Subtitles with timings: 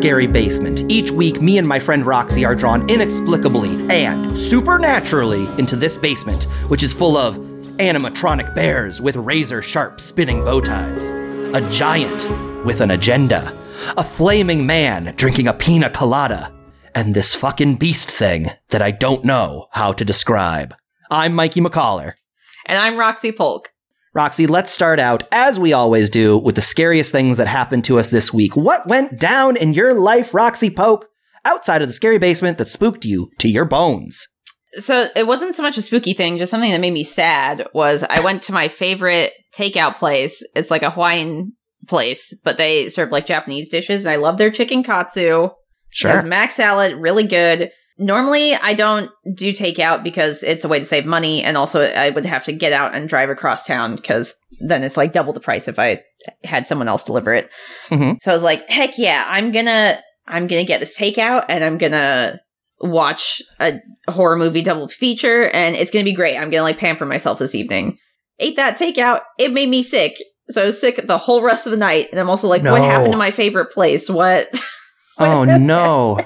[0.00, 0.90] Scary Basement.
[0.90, 6.44] Each week, me and my friend Roxy are drawn inexplicably and supernaturally into this basement,
[6.68, 7.36] which is full of
[7.76, 11.10] animatronic bears with razor sharp spinning bow ties,
[11.54, 12.24] a giant
[12.64, 13.54] with an agenda,
[13.98, 16.50] a flaming man drinking a pina colada,
[16.94, 20.74] and this fucking beast thing that I don't know how to describe.
[21.10, 22.14] I'm Mikey McCollar.
[22.64, 23.70] And I'm Roxy Polk.
[24.12, 27.98] Roxy, let's start out, as we always do, with the scariest things that happened to
[27.98, 28.56] us this week.
[28.56, 31.06] What went down in your life, Roxy Polk,
[31.44, 34.26] outside of the scary basement that spooked you to your bones?
[34.74, 38.02] So it wasn't so much a spooky thing, just something that made me sad was
[38.02, 40.42] I went to my favorite takeout place.
[40.56, 41.52] It's like a Hawaiian
[41.86, 44.04] place, but they serve like Japanese dishes.
[44.04, 45.50] And I love their chicken katsu.
[45.90, 46.22] Sure.
[46.22, 47.70] Mac salad, really good.
[48.02, 52.08] Normally, I don't do takeout because it's a way to save money, and also I
[52.08, 55.40] would have to get out and drive across town because then it's like double the
[55.40, 56.02] price if I
[56.42, 57.50] had someone else deliver it.
[57.88, 58.16] Mhm.
[58.22, 61.76] So I was like, heck yeah, I'm gonna I'm gonna get this takeout, and I'm
[61.76, 62.40] gonna
[62.80, 63.74] watch a
[64.08, 66.38] horror movie double feature, and it's gonna be great.
[66.38, 67.98] I'm gonna like pamper myself this evening.
[68.38, 70.16] Ate that takeout, it made me sick.
[70.48, 72.80] So I was sick the whole rest of the night, and I'm also like, what
[72.80, 74.08] happened to my favorite place?
[74.08, 74.48] What?
[75.22, 76.16] Oh no.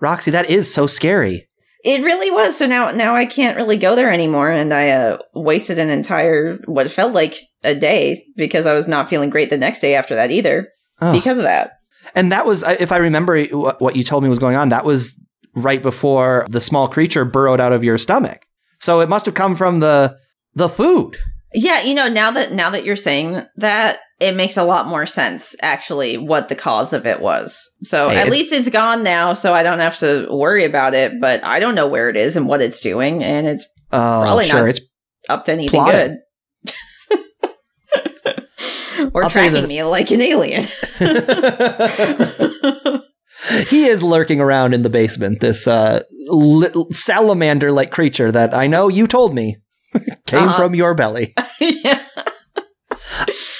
[0.00, 1.48] Roxy, that is so scary.
[1.84, 2.56] It really was.
[2.58, 6.56] So now, now I can't really go there anymore, and I uh, wasted an entire
[6.64, 10.14] what felt like a day because I was not feeling great the next day after
[10.16, 10.68] that either
[11.00, 11.12] Oh.
[11.12, 11.72] because of that.
[12.14, 14.84] And that was, if I remember what what you told me was going on, that
[14.84, 15.14] was
[15.54, 18.46] right before the small creature burrowed out of your stomach.
[18.80, 20.16] So it must have come from the
[20.54, 21.18] the food.
[21.58, 25.06] Yeah, you know, now that now that you're saying that, it makes a lot more
[25.06, 27.58] sense actually what the cause of it was.
[27.82, 30.92] So Hey, at it's- least it's gone now, so I don't have to worry about
[30.94, 31.12] it.
[31.20, 34.44] But I don't know where it is and what it's doing, and it's Oh, Probably
[34.44, 34.60] sure.
[34.60, 34.68] not.
[34.68, 34.80] It's
[35.30, 36.16] up to anything Plotted.
[36.66, 37.54] good.
[39.14, 40.64] or I'll tracking me like an alien.
[43.68, 45.40] he is lurking around in the basement.
[45.40, 46.02] This uh,
[46.90, 49.56] salamander-like creature that I know you told me
[50.26, 50.56] came Uh-huh.
[50.56, 51.34] from your belly.
[51.60, 52.02] yeah.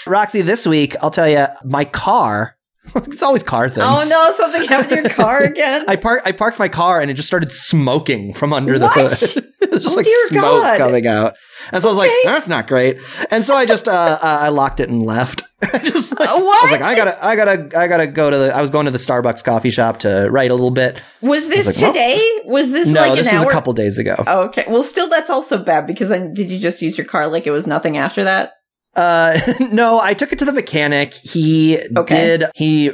[0.07, 2.56] Roxy, this week I'll tell you, my car.
[2.97, 3.85] it's always car things.
[3.87, 5.85] Oh no, something happened to your car again.
[5.89, 6.27] I parked.
[6.27, 8.95] I parked my car and it just started smoking from under the What?
[9.21, 9.45] hood.
[9.61, 10.79] it was just Oh, like smoke God.
[10.79, 11.35] coming out,
[11.73, 12.99] and so I was like, "That's not great."
[13.31, 15.43] And so I just uh, uh, I locked it and left.
[15.63, 18.37] I just like, Uh, I was like, I gotta, I gotta, I gotta go to
[18.37, 18.55] the.
[18.57, 21.03] I was going to the Starbucks coffee shop to write a little bit.
[21.23, 22.21] Was this like, well, today?
[22.45, 23.51] was this no, like this an was hour?
[23.51, 24.17] a couple days ago.
[24.27, 24.65] Oh, okay.
[24.69, 27.53] Well, still, that's also bad because then did you just use your car like it
[27.53, 28.53] was nothing after that?
[28.97, 29.39] Uh,
[29.71, 31.15] no, I took it to the mechanic.
[31.15, 32.15] He Okay.
[32.39, 32.45] did.
[32.55, 32.93] He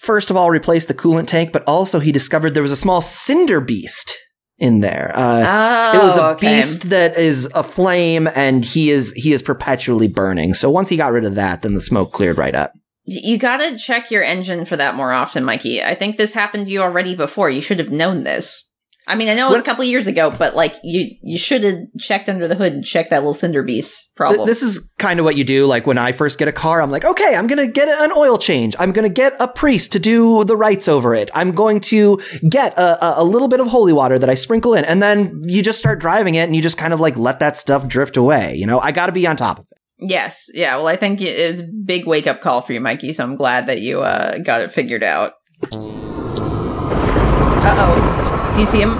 [0.00, 3.00] first of all replaced the coolant tank, but also he discovered there was a small
[3.00, 4.16] cinder beast
[4.58, 5.10] in there.
[5.14, 6.56] Uh, Oh, it was a okay.
[6.56, 10.54] beast that is a flame, and he is he is perpetually burning.
[10.54, 12.72] So once he got rid of that, then the smoke cleared right up.
[13.04, 15.82] You gotta check your engine for that more often, Mikey.
[15.82, 17.50] I think this happened to you already before.
[17.50, 18.68] You should have known this.
[19.08, 21.36] I mean, I know it was What- a couple years ago, but like you, you
[21.36, 24.46] should have checked under the hood and checked that little cinder beast Th- problem.
[24.46, 25.66] this is kind of what you do.
[25.66, 28.38] Like when I first get a car, I'm like, okay, I'm gonna get an oil
[28.38, 28.76] change.
[28.78, 31.30] I'm gonna get a priest to do the rites over it.
[31.34, 34.74] I'm going to get a, a, a little bit of holy water that I sprinkle
[34.74, 37.40] in, and then you just start driving it, and you just kind of like let
[37.40, 38.54] that stuff drift away.
[38.54, 39.78] You know, I got to be on top of it.
[40.10, 40.76] yes, yeah.
[40.76, 43.12] Well, I think it was a big wake up call for you, Mikey.
[43.12, 45.32] So I'm glad that you uh, got it figured out.
[47.64, 48.38] Uh oh.
[48.54, 48.98] Do you see him?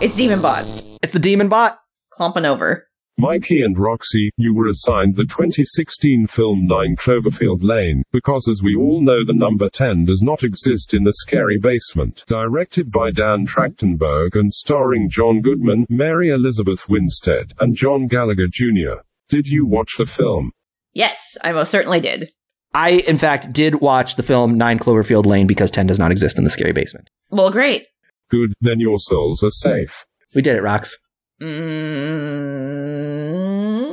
[0.00, 0.64] It's Demon Bot
[1.04, 1.78] It's the demon bot.
[2.10, 2.88] Clomping over.
[3.16, 8.74] Mikey and Roxy, you were assigned the 2016 film 9 Cloverfield Lane, because as we
[8.74, 12.24] all know the number 10 does not exist in the scary basement.
[12.26, 19.02] Directed by Dan Trachtenberg and starring John Goodman, Mary Elizabeth Winstead, and John Gallagher Jr.
[19.28, 20.50] Did you watch the film?
[20.92, 22.32] Yes, I most certainly did.
[22.74, 26.36] I, in fact, did watch the film Nine Cloverfield Lane because 10 does not exist
[26.36, 27.08] in the scary basement.
[27.30, 27.86] Well, great.
[28.32, 30.06] Good, then your souls are safe.
[30.34, 30.94] We did it, Rox.
[31.42, 33.92] Mm.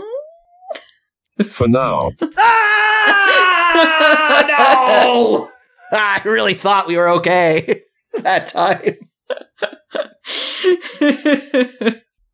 [1.50, 2.12] For now.
[2.38, 5.52] ah, no!
[5.98, 7.82] I really thought we were okay
[8.22, 8.96] that time.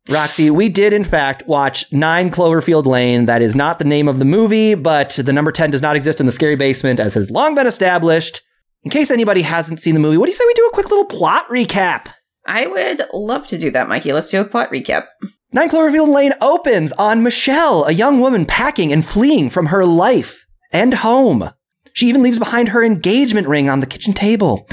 [0.08, 3.24] Roxy, we did in fact watch Nine Cloverfield Lane.
[3.24, 6.20] That is not the name of the movie, but the number 10 does not exist
[6.20, 8.42] in the scary basement, as has long been established.
[8.86, 10.88] In case anybody hasn't seen the movie, what do you say we do a quick
[10.90, 12.06] little plot recap?
[12.46, 14.12] I would love to do that, Mikey.
[14.12, 15.06] Let's do a plot recap.
[15.50, 20.46] Nine Cloverfield Lane opens on Michelle, a young woman packing and fleeing from her life
[20.70, 21.50] and home.
[21.94, 24.68] She even leaves behind her engagement ring on the kitchen table.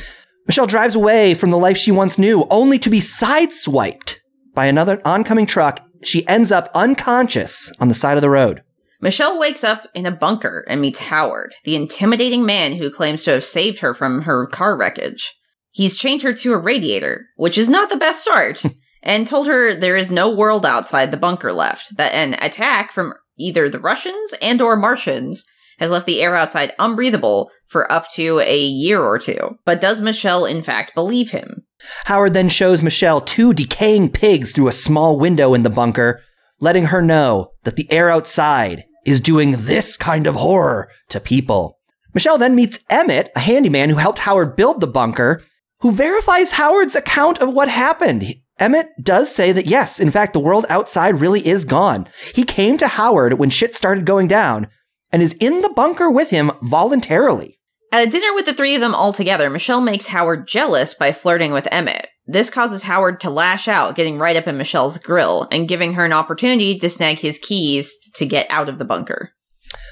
[0.45, 4.19] Michelle drives away from the life she once knew, only to be sideswiped
[4.54, 5.83] by another oncoming truck.
[6.04, 8.62] She ends up unconscious on the side of the road.
[9.03, 13.31] Michelle wakes up in a bunker and meets Howard, the intimidating man who claims to
[13.31, 15.35] have saved her from her car wreckage.
[15.71, 18.63] He's chained her to a radiator, which is not the best start,
[19.03, 23.13] and told her there is no world outside the bunker left, that an attack from
[23.38, 25.44] either the Russians and or Martians
[25.79, 29.57] has left the air outside unbreathable for up to a year or two.
[29.65, 31.65] But does Michelle in fact believe him?
[32.05, 36.21] Howard then shows Michelle two decaying pigs through a small window in the bunker,
[36.61, 41.79] letting her know that the air outside is doing this kind of horror to people.
[42.13, 45.41] Michelle then meets Emmett, a handyman who helped Howard build the bunker,
[45.81, 48.35] who verifies Howard's account of what happened.
[48.59, 52.07] Emmett does say that yes, in fact, the world outside really is gone.
[52.33, 54.67] He came to Howard when shit started going down
[55.11, 57.59] and is in the bunker with him voluntarily.
[57.93, 61.11] At a dinner with the three of them all together, Michelle makes Howard jealous by
[61.11, 62.07] flirting with Emmett.
[62.25, 66.03] This causes Howard to lash out, getting right up in Michelle's grill and giving her
[66.03, 69.29] an opportunity to snag his keys to get out of the bunker.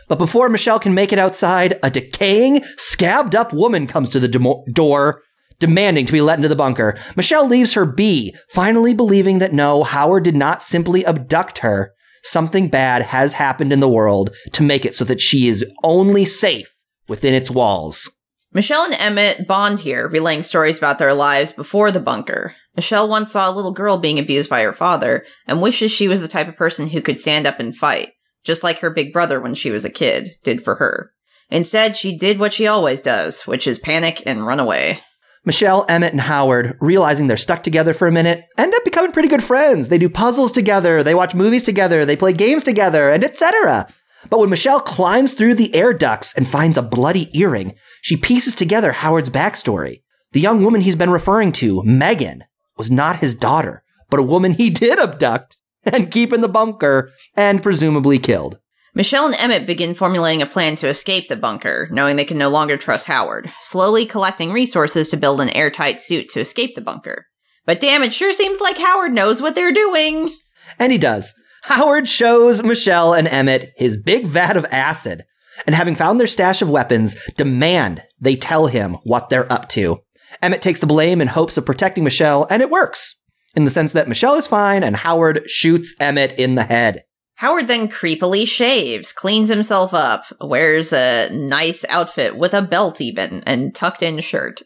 [0.08, 4.28] But before Michelle can make it outside, a decaying, scabbed up woman comes to the
[4.28, 5.22] demo- door,
[5.60, 6.98] demanding to be let into the bunker.
[7.16, 11.94] Michelle leaves her be, finally believing that no, Howard did not simply abduct her.
[12.24, 16.26] Something bad has happened in the world to make it so that she is only
[16.26, 16.74] safe
[17.08, 18.10] within its walls.
[18.54, 22.54] Michelle and Emmett bond here, relaying stories about their lives before the bunker.
[22.76, 26.22] Michelle once saw a little girl being abused by her father and wishes she was
[26.22, 28.10] the type of person who could stand up and fight,
[28.44, 31.12] just like her big brother when she was a kid did for her.
[31.50, 35.00] Instead, she did what she always does, which is panic and run away.
[35.44, 39.28] Michelle, Emmett, and Howard, realizing they're stuck together for a minute, end up becoming pretty
[39.28, 39.88] good friends.
[39.88, 43.88] They do puzzles together, they watch movies together, they play games together, and etc.
[44.30, 48.56] But when Michelle climbs through the air ducts and finds a bloody earring, she pieces
[48.56, 50.04] together Howard's backstory.
[50.32, 52.46] The young woman he's been referring to, Megan,
[52.78, 57.12] was not his daughter, but a woman he did abduct and keep in the bunker
[57.36, 58.60] and presumably killed.
[58.94, 62.50] Michelle and Emmett begin formulating a plan to escape the bunker, knowing they can no
[62.50, 67.28] longer trust Howard, slowly collecting resources to build an airtight suit to escape the bunker.
[67.66, 70.34] But damn, it sure seems like Howard knows what they're doing.
[70.78, 71.34] And he does.
[71.64, 75.26] Howard shows Michelle and Emmett his big vat of acid,
[75.66, 80.00] and having found their stash of weapons, demand they tell him what they're up to.
[80.42, 83.16] Emmett takes the blame in hopes of protecting Michelle, and it works,
[83.56, 87.04] in the sense that Michelle is fine and Howard shoots Emmett in the head.
[87.42, 93.42] Howard then creepily shaves, cleans himself up, wears a nice outfit with a belt even,
[93.48, 94.62] and tucked in shirt.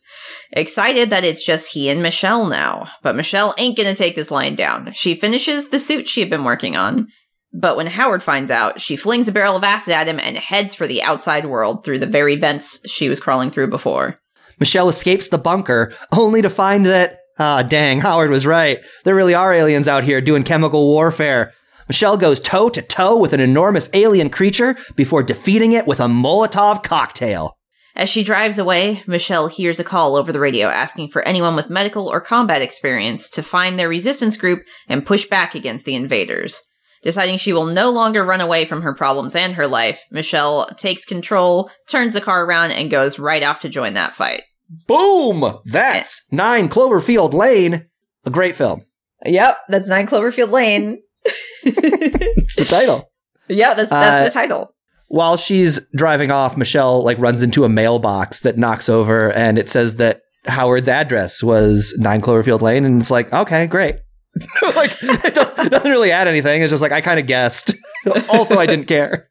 [0.52, 2.90] Excited that it's just he and Michelle now.
[3.02, 4.92] But Michelle ain't gonna take this lying down.
[4.92, 7.08] She finishes the suit she had been working on.
[7.54, 10.76] But when Howard finds out, she flings a barrel of acid at him and heads
[10.76, 14.20] for the outside world through the very vents she was crawling through before.
[14.60, 18.80] Michelle escapes the bunker, only to find that, ah, dang, Howard was right.
[19.06, 21.54] There really are aliens out here doing chemical warfare.
[21.88, 26.08] Michelle goes toe to toe with an enormous alien creature before defeating it with a
[26.08, 27.58] Molotov cocktail.
[27.96, 31.70] As she drives away, Michelle hears a call over the radio asking for anyone with
[31.70, 36.62] medical or combat experience to find their resistance group and push back against the invaders.
[37.04, 41.06] Deciding she will no longer run away from her problems and her life, Michelle takes
[41.06, 44.42] control, turns the car around, and goes right off to join that fight.
[44.88, 45.60] Boom!
[45.66, 46.36] That's eh.
[46.36, 47.88] Nine Cloverfield Lane.
[48.26, 48.86] A great film.
[49.24, 51.02] Yep, that's Nine Cloverfield Lane.
[51.64, 53.12] It's the title.
[53.48, 54.74] Yeah, that's that's Uh, the title.
[55.08, 59.70] While she's driving off, Michelle like runs into a mailbox that knocks over and it
[59.70, 63.98] says that Howard's address was 9 Cloverfield Lane and it's like, okay, great.
[64.76, 66.64] like it don't- doesn't really add anything.
[66.64, 67.76] It's just like I kind of guessed.
[68.30, 69.30] also, I didn't care.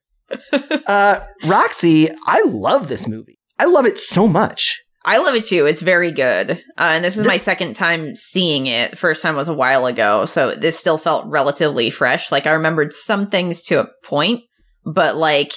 [0.86, 3.40] Uh, Roxy, I love this movie.
[3.58, 4.83] I love it so much.
[5.04, 5.66] I love it too.
[5.66, 6.50] It's very good.
[6.50, 8.98] Uh, and this is my second time seeing it.
[8.98, 12.32] First time was a while ago, so this still felt relatively fresh.
[12.32, 14.42] Like I remembered some things to a point,
[14.84, 15.52] but like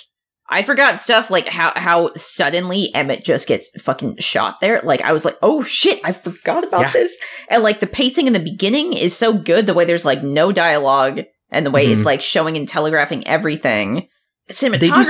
[0.49, 4.81] I forgot stuff like how how suddenly Emmett just gets fucking shot there.
[4.83, 6.91] Like I was like, oh shit, I forgot about Yeah.
[6.91, 7.15] this.
[7.49, 9.65] And like the pacing in the beginning is so good.
[9.65, 11.91] The way there's like no dialogue and the way Mhm.
[11.93, 14.07] it's like showing and telegraphing everything.
[14.51, 15.05] Cinematography,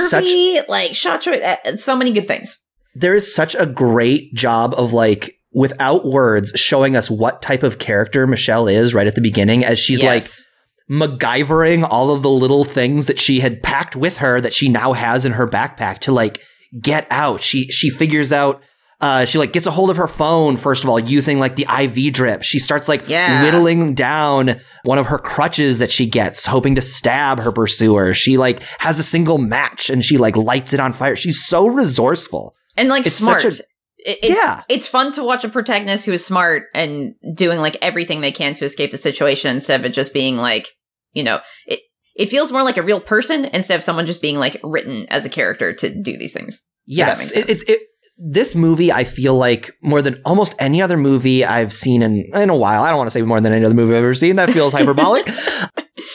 [0.56, 2.58] such- like shot choice, uh, so many good things.
[3.00, 7.78] There is such a great job of like without words showing us what type of
[7.78, 10.44] character Michelle is right at the beginning as she's like Yes.
[10.90, 14.92] MacGyvering all of the little things that she had packed with her that she now
[14.94, 16.40] has in her backpack to like
[16.80, 17.42] get out.
[17.42, 18.62] She she figures out
[19.00, 21.66] uh, she like gets a hold of her phone first of all using like the
[21.82, 22.42] IV drip.
[22.42, 23.42] She starts like Yeah.
[23.44, 28.12] whittling down one of her crutches that she gets, hoping to stab her pursuer.
[28.12, 31.14] She like has a single match and she like lights it on fire.
[31.16, 32.54] She's so resourceful.
[32.78, 33.44] And like It's smart.
[33.44, 34.62] a- It- it's, Yeah.
[34.68, 38.54] it's fun to watch a protagonist who is smart and doing like everything they can
[38.54, 40.68] to escape the situation instead of it just being like,
[41.12, 41.80] you know, it
[42.14, 45.24] it feels more like a real person instead of someone just being like written as
[45.24, 46.60] a character to do these things.
[46.86, 47.80] Yes, it, it, it,
[48.16, 52.50] this movie I feel like more than almost any other movie I've seen in in
[52.50, 52.82] a while.
[52.84, 54.36] I don't want to say more than any other movie I've ever seen.
[54.36, 55.26] That feels hyperbolic.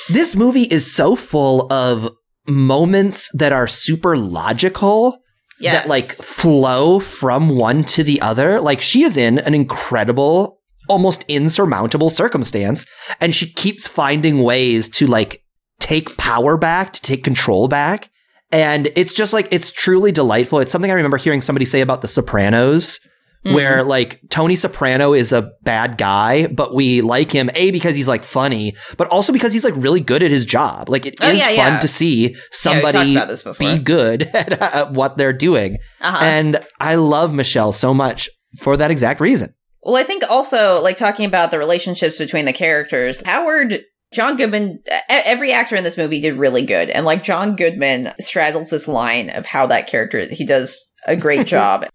[0.09, 2.09] this movie is so full of
[2.47, 5.17] moments that are super logical
[5.59, 5.83] Yes.
[5.83, 8.59] that like flow from one to the other.
[8.59, 12.85] Like she is in an incredible, almost insurmountable circumstance,
[13.21, 15.43] and she keeps finding ways to like
[15.79, 18.09] take power back, to take control back.
[18.51, 20.59] And it's just like it's truly delightful.
[20.59, 22.99] It's something I remember hearing somebody say about The Sopranos,
[23.45, 23.55] Mhm.
[23.55, 28.07] where like Tony Soprano is a bad guy, but we like him a because he's
[28.07, 30.87] like funny, but also because he's like really good at his job.
[30.87, 31.79] Like it is Oh, yeah, fun yeah.
[31.79, 33.53] to see Yeah, somebody before.
[33.55, 35.77] be good at, at what they're doing.
[35.99, 36.23] uh-huh.
[36.23, 39.53] And I love Michelle so much for that exact reason.
[39.81, 43.81] Well, I think also like talking about the relationships between the characters, Howard,
[44.13, 48.69] John Goodman, every actor in this movie did really good, and like John Goodman straddles
[48.69, 51.87] this line of how that character he does a great job.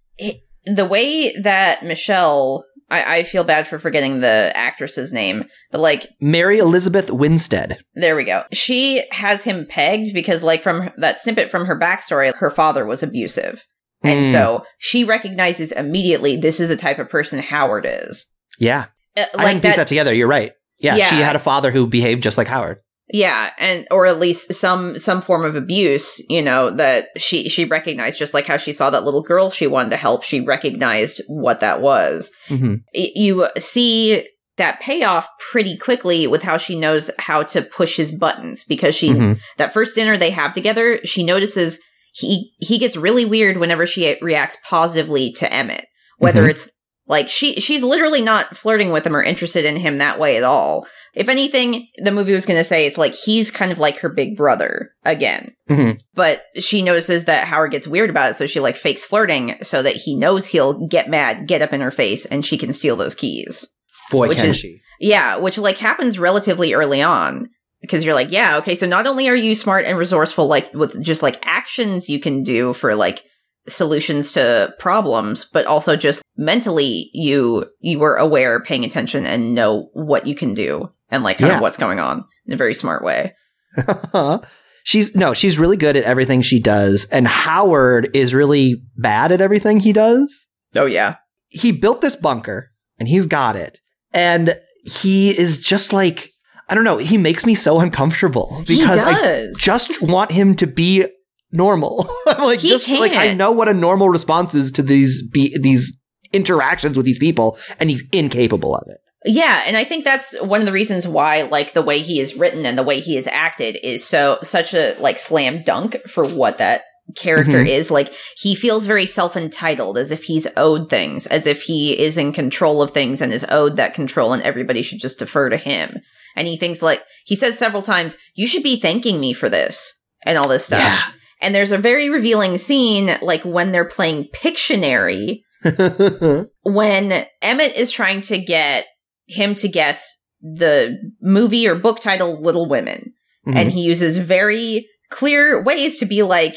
[0.75, 6.07] The way that Michelle, I, I feel bad for forgetting the actress's name, but like
[6.21, 7.79] Mary Elizabeth Winstead.
[7.95, 8.45] there we go.
[8.53, 13.03] She has him pegged because, like, from that snippet from her backstory, her father was
[13.03, 13.65] abusive.
[14.05, 14.33] And Mm.
[14.33, 18.27] so she recognizes immediately this is the type of person Howard is.
[18.59, 18.87] Yeah.
[19.17, 20.15] Uh, I hadn't pieced that together.
[20.15, 20.53] You're right.
[20.79, 21.07] Yeah, Yeah.
[21.09, 22.79] She had a father who behaved just like Howard.
[23.11, 27.65] Yeah, and or at least some some form of abuse, you know, that she she
[27.65, 31.21] recognized just like how she saw that little girl she wanted to help, she recognized
[31.27, 32.31] what that was.
[32.49, 38.13] hmm You see that payoff pretty quickly with how she knows how to push his
[38.13, 41.79] buttons because she hmm that first dinner they have together, she notices
[42.13, 45.87] he he gets really weird whenever she reacts positively to Emmett.
[46.19, 46.51] Whether Mhm.
[46.51, 46.71] it's
[47.09, 50.45] like she she's literally not flirting with him or interested in him that way at
[50.45, 50.87] all.
[51.15, 54.09] If anything, the movie was going to say it's like he's kind of like her
[54.09, 55.55] big brother again.
[55.69, 55.99] Mhm.
[56.15, 59.83] But she notices that Howard gets weird about it, so she like fakes flirting so
[59.83, 62.95] that he knows he'll get mad, get up in her face, and she can steal
[62.95, 63.67] those keys.
[64.11, 64.81] Boy, Which can is- she.
[65.01, 67.49] Yeah, which like happens relatively early on
[67.81, 71.01] because you're like, yeah, okay, so not only are you smart and resourceful like with
[71.03, 73.23] just like actions you can do for like
[73.69, 79.91] solutions to problems, but also just mentally you you were aware, paying attention and know
[79.93, 81.57] what you can do and like kind Yeah.
[81.57, 83.35] of what's going on in a very smart way.
[84.85, 89.41] she's no, she's really good at everything she does, and Howard is really bad at
[89.41, 90.47] everything he does.
[90.75, 91.17] Oh yeah.
[91.49, 93.81] He built this bunker, and he's got it,
[94.13, 96.31] and he is just like
[96.69, 96.99] I don't know.
[96.99, 101.07] He makes me so uncomfortable because I just want him to be
[101.53, 102.09] normal.
[102.27, 105.57] I'm like He just like I know what a normal response is to these be-
[105.59, 105.99] these
[106.33, 108.99] interactions with these people, and he's incapable of it.
[109.25, 112.35] Yeah, and I think that's one of the reasons why like the way he is
[112.37, 116.25] written and the way he is acted is so such a like slam dunk for
[116.25, 116.83] what that
[117.17, 117.69] character Mhm.
[117.69, 117.91] is.
[117.91, 122.33] Like he feels very self-entitled as if he's owed things, as if he is in
[122.33, 125.99] control of things and is owed that control and everybody should just defer to him.
[126.37, 129.95] And he thinks like he says several times, "You should be thanking me for this."
[130.27, 130.81] And all this stuff.
[130.81, 131.03] Yeah.
[131.41, 135.43] And there's a very revealing scene like when they're playing Pictionary
[136.63, 138.85] when Emmett is trying to get
[139.27, 143.13] him to guess the movie or book title Little Women,
[143.47, 143.57] Mm-hmm.
[143.57, 146.55] and he uses very clear ways to be like,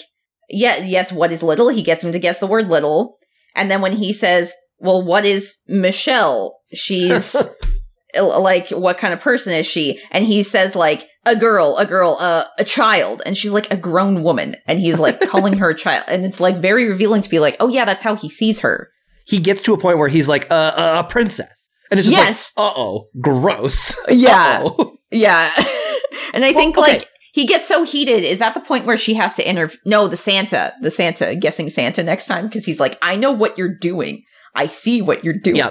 [0.50, 1.69] yeah, yes, what is little?
[1.69, 3.17] He gets him to guess the word little.
[3.55, 6.59] And then when he says, well, what is Michelle?
[6.73, 7.33] She's
[8.19, 10.01] like, what kind of person is she?
[10.11, 13.21] And he says like, a girl, a girl, uh, a child.
[13.25, 14.55] And she's like a grown woman.
[14.67, 16.05] And he's like calling her a child.
[16.07, 18.89] And it's like very revealing to be like, oh yeah, that's how he sees her.
[19.27, 22.17] he gets to a point where he's like uh, uh, a princess, and it's just
[22.17, 22.51] Yes.
[22.57, 23.95] like, uh oh, gross.
[24.09, 24.63] Yeah.
[24.65, 24.97] Uh-oh.
[25.11, 25.51] Yeah.
[26.33, 26.93] and I Well, think okay.
[26.93, 28.23] like he gets so heated.
[28.23, 29.77] Is that the point where she has to interview?
[29.85, 33.57] No, the Santa, the Santa guessing Santa next time because he's like, I know what
[33.57, 34.23] you're doing.
[34.55, 35.57] I see what you're doing.
[35.57, 35.69] Yeah.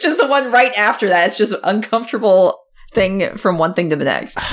[0.00, 1.26] just the one right after that.
[1.28, 2.58] It's just uncomfortable
[2.92, 4.38] thing from one thing to the next.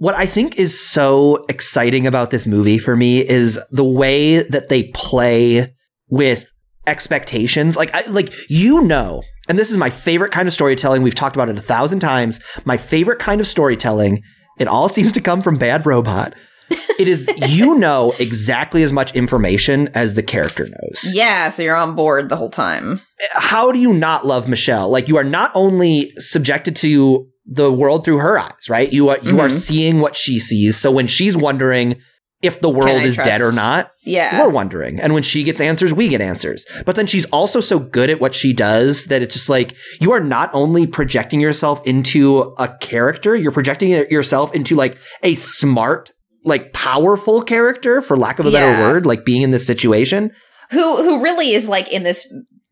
[0.00, 4.68] What I think is so exciting about this movie for me is the way that
[4.68, 5.74] they play
[6.08, 6.52] with
[6.86, 7.76] expectations.
[7.76, 11.02] Like, I, like you know, and this is my favorite kind of storytelling.
[11.02, 12.40] We've talked about it a thousand times.
[12.64, 14.22] My favorite kind of storytelling.
[14.60, 16.34] It all seems to come from Bad Robot.
[16.70, 21.10] It is you know exactly as much information as the character knows.
[21.12, 23.00] Yeah, so you're on board the whole time.
[23.32, 24.90] how do you not love Michelle?
[24.90, 28.92] Like you are not only subjected to the world through her eyes, right?
[28.92, 29.52] You are you are Mhm.
[29.52, 30.76] seeing what she sees.
[30.76, 31.96] So when she's wondering,
[32.40, 33.90] if the world is dead or not.
[34.04, 34.38] Yeah.
[34.40, 35.00] We're wondering.
[35.00, 36.64] And when she gets answers, we get answers.
[36.86, 40.12] But then she's also so good at what she does that it's just like you
[40.12, 46.12] are not only projecting yourself into a character, you're projecting yourself into like a smart,
[46.44, 50.30] like powerful character, for lack of a better word, like being in this situation.
[50.70, 52.24] who who really is like in this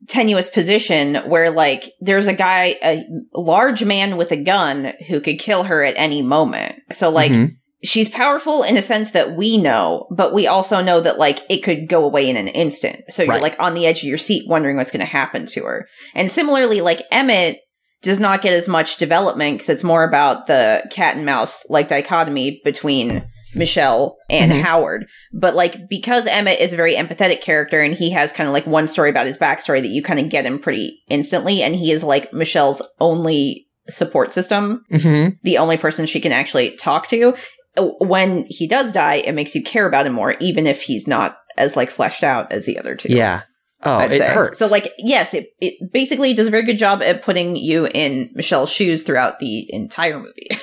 [0.08, 3.02] tenuous position where like there's a guy a
[3.34, 6.76] large man with a gun who could kill her at any moment.
[6.92, 7.56] So like Mhm.
[7.82, 11.58] she's powerful in a sense that we know but we also know that like it
[11.62, 13.02] could go away in an instant.
[13.08, 15.64] So you're like on the edge of your seat wondering what's going to happen to
[15.64, 15.88] her.
[16.14, 17.58] And similarly like emmett
[18.02, 21.88] does not get as much development because it's more about the cat and mouse like
[21.88, 24.60] dichotomy between Michelle and Mhm.
[24.60, 25.06] Howard.
[25.32, 28.66] But like because Emmett is a very empathetic character and he has kind of like
[28.66, 31.90] one story about his backstory that you kind of get him pretty instantly, and he
[31.90, 35.36] is like Michelle's only support system, Mhm.
[35.42, 37.34] the only person she can actually talk to.
[37.78, 41.36] When he does die, it makes you care about him more, even if he's not
[41.58, 43.12] as like fleshed out as the other two.
[43.12, 43.42] Yeah.
[43.84, 44.28] Oh, I'd it say.
[44.28, 44.58] hurts.
[44.58, 48.30] So like yes, it it basically does a very good job at putting you in
[48.34, 50.48] Michelle's shoes throughout the entire movie.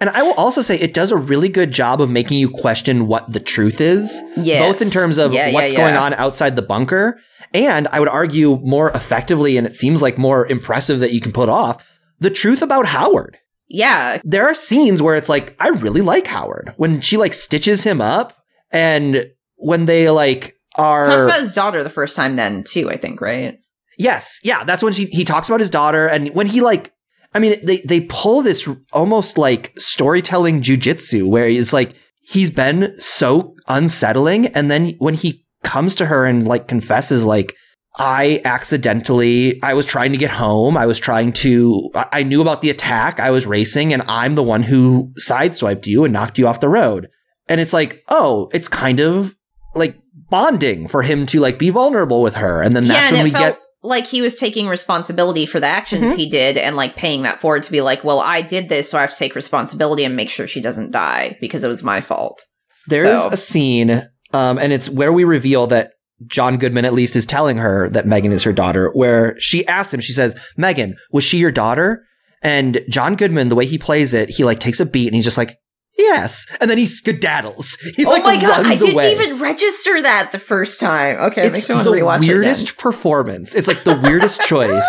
[0.00, 3.06] And I will also say it does a really good job of making you question
[3.06, 4.22] what the truth is.
[4.36, 4.62] yes.
[4.62, 6.02] Both in terms of Yeah, yeah, what's going yeah.
[6.02, 7.18] on outside the bunker,
[7.54, 11.32] and I would argue more effectively, and it seems like more impressive that you can
[11.32, 11.88] put off,
[12.18, 13.38] the truth about Howard.
[13.68, 16.72] Yeah, There are scenes where it's like, I really like Howard.
[16.76, 18.36] When she like stitches him up,
[18.70, 22.90] and when they like are talks about his daughter the first time then too.
[22.90, 23.56] I think right.
[23.98, 26.92] Yes, yeah, that's when she he talks about his daughter, and when he like,
[27.36, 32.98] I mean, they they pull this almost like storytelling jujitsu where it's like he's been
[32.98, 37.54] so unsettling, and then when he comes to her and like confesses like.
[37.98, 40.76] I accidentally, I was trying to get home.
[40.76, 43.20] I was trying to, I knew about the attack.
[43.20, 46.68] I was racing and I'm the one who sideswiped you and knocked you off the
[46.68, 47.08] road.
[47.48, 49.34] And it's like, oh, it's kind of
[49.74, 52.60] like bonding for him to like be vulnerable with her.
[52.60, 55.60] And then that's yeah, and when we felt get like he was taking responsibility for
[55.60, 56.16] the actions Mhm.
[56.16, 58.98] he did and like paying that forward to be like, well, I did this, so
[58.98, 62.00] I have to take responsibility and make sure she doesn't die because it was my
[62.00, 62.44] fault.
[62.88, 65.92] There is So- a scene, um, and it's where we reveal that
[66.26, 69.92] John Goodman at least is telling her that Megan is her daughter, where she asks
[69.92, 72.04] him, she says, Megan, was she your daughter?
[72.42, 75.24] And John Goodman, the way he plays it, he like takes a beat and he's
[75.24, 75.56] just like,
[75.96, 76.46] Yes.
[76.60, 77.76] And then he skedaddles.
[77.96, 79.12] He oh like oh my god, I didn't away.
[79.12, 81.16] even register that the first time.
[81.16, 83.54] Okay, it's makes me want the to rewatch weirdest performance.
[83.54, 84.86] It's like the weirdest choice.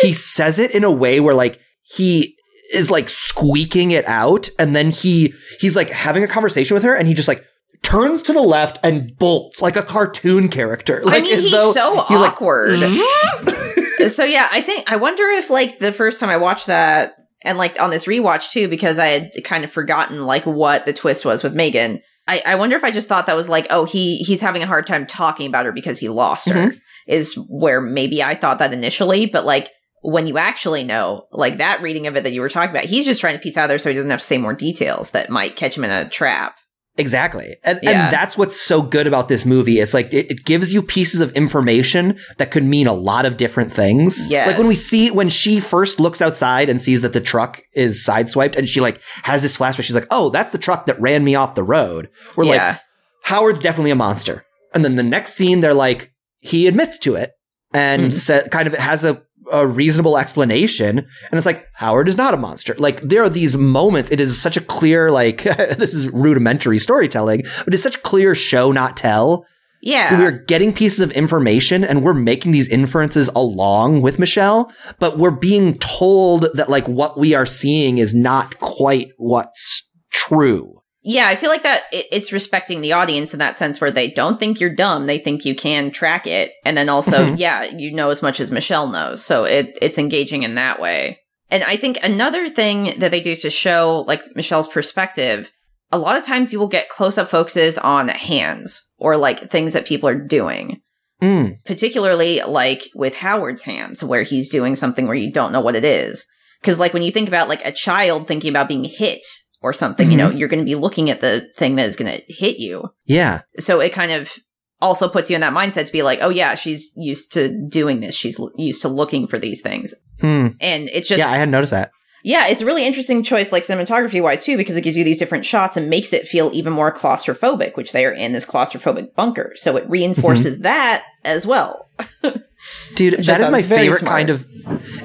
[0.00, 2.36] He says it in a way where like he
[2.72, 6.94] is like squeaking it out, and then he he's like having a conversation with her,
[6.94, 7.44] and he just like
[7.82, 11.00] turns to the left and bolts like a cartoon character.
[11.02, 12.78] Like I mean, he's so he's like, awkward.
[14.08, 17.58] so yeah, I think I wonder if like the first time I watched that and
[17.58, 21.24] like on this rewatch too, because I had kind of forgotten like what the twist
[21.24, 22.02] was with Megan.
[22.28, 24.66] I, I wonder if I just thought that was like, oh, he he's having a
[24.66, 26.68] hard time talking about her because he lost her.
[26.68, 26.78] Mm-hmm.
[27.08, 29.70] Is where maybe I thought that initially, but like
[30.02, 33.04] when you actually know, like that reading of it that you were talking about, he's
[33.04, 35.30] just trying to piece out there so he doesn't have to say more details that
[35.30, 36.56] might catch him in a trap.
[36.98, 37.56] Exactly.
[37.64, 38.04] And, Yeah.
[38.04, 39.78] and that's what's so good about this movie.
[39.80, 43.36] It's like it, it gives you pieces of information that could mean a lot of
[43.38, 44.28] different things.
[44.28, 44.46] Yes.
[44.46, 48.04] Like when we see, when she first looks outside and sees that the truck is
[48.06, 51.00] sideswiped and she like has this flash where she's like, oh, that's the truck that
[51.00, 52.10] ran me off the road.
[52.36, 52.78] We're like.
[53.24, 54.44] Howard's definitely a monster.
[54.74, 57.30] And then the next scene, they're like, he admits to it
[57.72, 58.12] and Mhm.
[58.12, 60.98] sa- kind of has a, a reasonable explanation.
[60.98, 62.74] And it's like, Howard is not a monster.
[62.78, 64.10] Like, there are these moments.
[64.10, 68.72] It is such a clear, like, this is rudimentary storytelling, but it's such clear show,
[68.72, 69.44] not tell.
[69.80, 70.16] yeah.
[70.18, 75.30] We're getting pieces of information and we're making these inferences along with Michelle, but we're
[75.32, 80.81] being told that, like, what we are seeing is not quite what's true.
[81.04, 84.08] Yeah, I feel like that it- it's respecting the audience in that sense where they
[84.08, 86.52] don't think you're dumb, they think you can track it.
[86.64, 87.38] And then also, Mhm.
[87.38, 89.24] yeah, you know as much as Michelle knows.
[89.24, 91.18] So it it's engaging in that way.
[91.50, 95.50] And I think another thing that they do to show like Michelle's perspective,
[95.90, 99.72] a lot of times you will get close up focuses on hands or like things
[99.72, 100.80] that people are doing.
[101.20, 101.58] Mm.
[101.64, 105.84] Particularly like with Howard's hands where he's doing something where you don't know what it
[105.84, 106.26] is.
[106.62, 109.20] Cause like when you think about like a child thinking about being hit
[109.62, 112.10] or something, you know, you're going to be looking at the thing that is going
[112.10, 112.88] to hit you.
[113.04, 113.42] Yeah.
[113.58, 114.32] So it kind of
[114.80, 118.00] also puts you in that mindset to be like, oh yeah, she's used to doing
[118.00, 118.14] this.
[118.14, 119.94] She's l- used to looking for these things.
[120.20, 120.48] Hmm.
[120.60, 121.92] And it's just, yeah, I hadn't noticed that.
[122.24, 125.18] yeah, it's a really interesting choice, like cinematography wise too, because it gives you these
[125.18, 129.14] different shots and makes it feel even more claustrophobic, which they are in this claustrophobic
[129.14, 129.52] bunker.
[129.56, 131.88] So it reinforces that as well.
[132.94, 134.12] Dude, Which that is my favorite smart.
[134.14, 134.46] kind of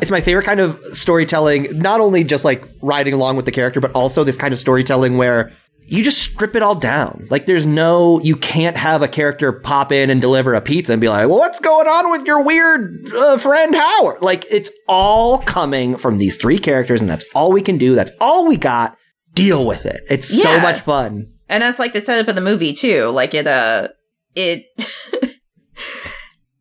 [0.01, 3.79] it's my favorite kind of storytelling, not only just like riding along with the character,
[3.79, 5.51] but also this kind of storytelling where
[5.89, 7.27] you just strip it all down.
[7.29, 10.99] Like there's no, you can't have a character pop in and deliver a pizza and
[10.99, 14.21] be like, well, what's going on with your weird uh, friend Howard?
[14.21, 17.95] Like it's all coming from these three characters and that's all we can do.
[17.95, 18.97] That's all we got.
[19.33, 20.01] Deal with it.
[20.09, 21.31] It's so much fun.
[21.47, 23.05] And that's like the setup of the movie too.
[23.05, 23.87] Like it, uh,
[24.35, 24.89] it, it-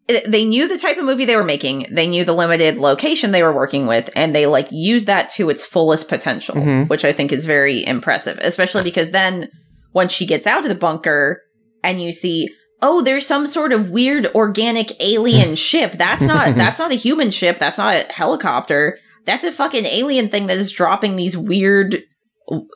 [0.08, 1.86] they knew the type of movie they were making.
[1.90, 5.50] They knew the limited location they were working with, and they like used that to
[5.50, 6.88] its fullest potential, Mhm.
[6.88, 8.38] which I think is very impressive.
[8.40, 9.48] Especially because then
[9.92, 11.42] once she gets out of the bunker
[11.82, 12.48] and you see,
[12.82, 15.92] oh, there's some sort of weird organic alien ship.
[15.92, 17.58] That's not that's not a human ship.
[17.58, 18.98] That's not a helicopter.
[19.24, 22.02] That's a fucking alien thing that is dropping these weird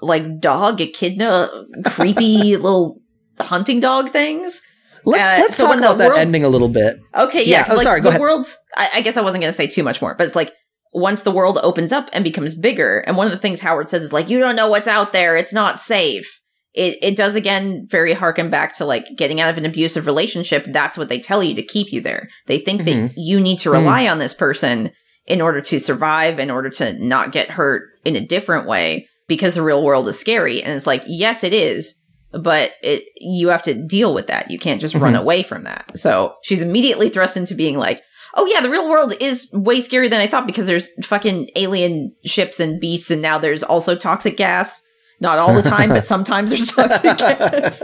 [0.03, 1.49] like dog echidna
[1.87, 3.01] creepy little
[3.39, 4.63] hunting dog things.
[5.05, 6.99] Let's Uh, let's so talk the about that world- ending a little bit.
[7.17, 7.67] Okay, Yeah, yeah.
[7.71, 8.21] oh, like, sorry, go the ahead.
[8.21, 8.47] world.
[8.77, 10.53] I, I guess I wasn't going to say too much more, but it's like
[10.93, 14.03] once the world opens up and becomes bigger, and one of the things Howard says
[14.03, 15.37] is like, "You don't know what's out there.
[15.37, 16.29] It's not safe."
[16.75, 20.65] It it does again very harken back to like getting out of an abusive relationship.
[20.69, 22.29] That's what they tell you to keep you there.
[22.47, 22.85] They think Mhm.
[22.85, 24.93] that you need to rely on this person
[25.27, 29.55] in order to survive, in order to not get hurt in a different way, because
[29.55, 30.63] the real world is scary.
[30.63, 31.95] And it's like, yes, it is,
[32.33, 34.51] but it you have to deal with that.
[34.51, 35.21] You can't just run Mhm.
[35.21, 35.99] away from that.
[35.99, 38.03] So she's immediately thrust into being like,
[38.37, 42.15] oh yeah, the real world is way scarier than I thought because there's fucking alien
[42.25, 44.83] ships and beasts, and now there's also toxic gas.
[45.23, 47.83] Not all the time, but sometimes there's toxic gas.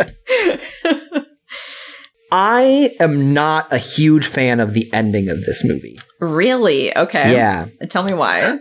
[2.33, 5.99] I am not a huge fan of the ending of this movie.
[6.21, 6.97] really?
[6.97, 7.33] Okay.
[7.33, 7.67] Yeah.
[7.89, 8.59] Tell me why.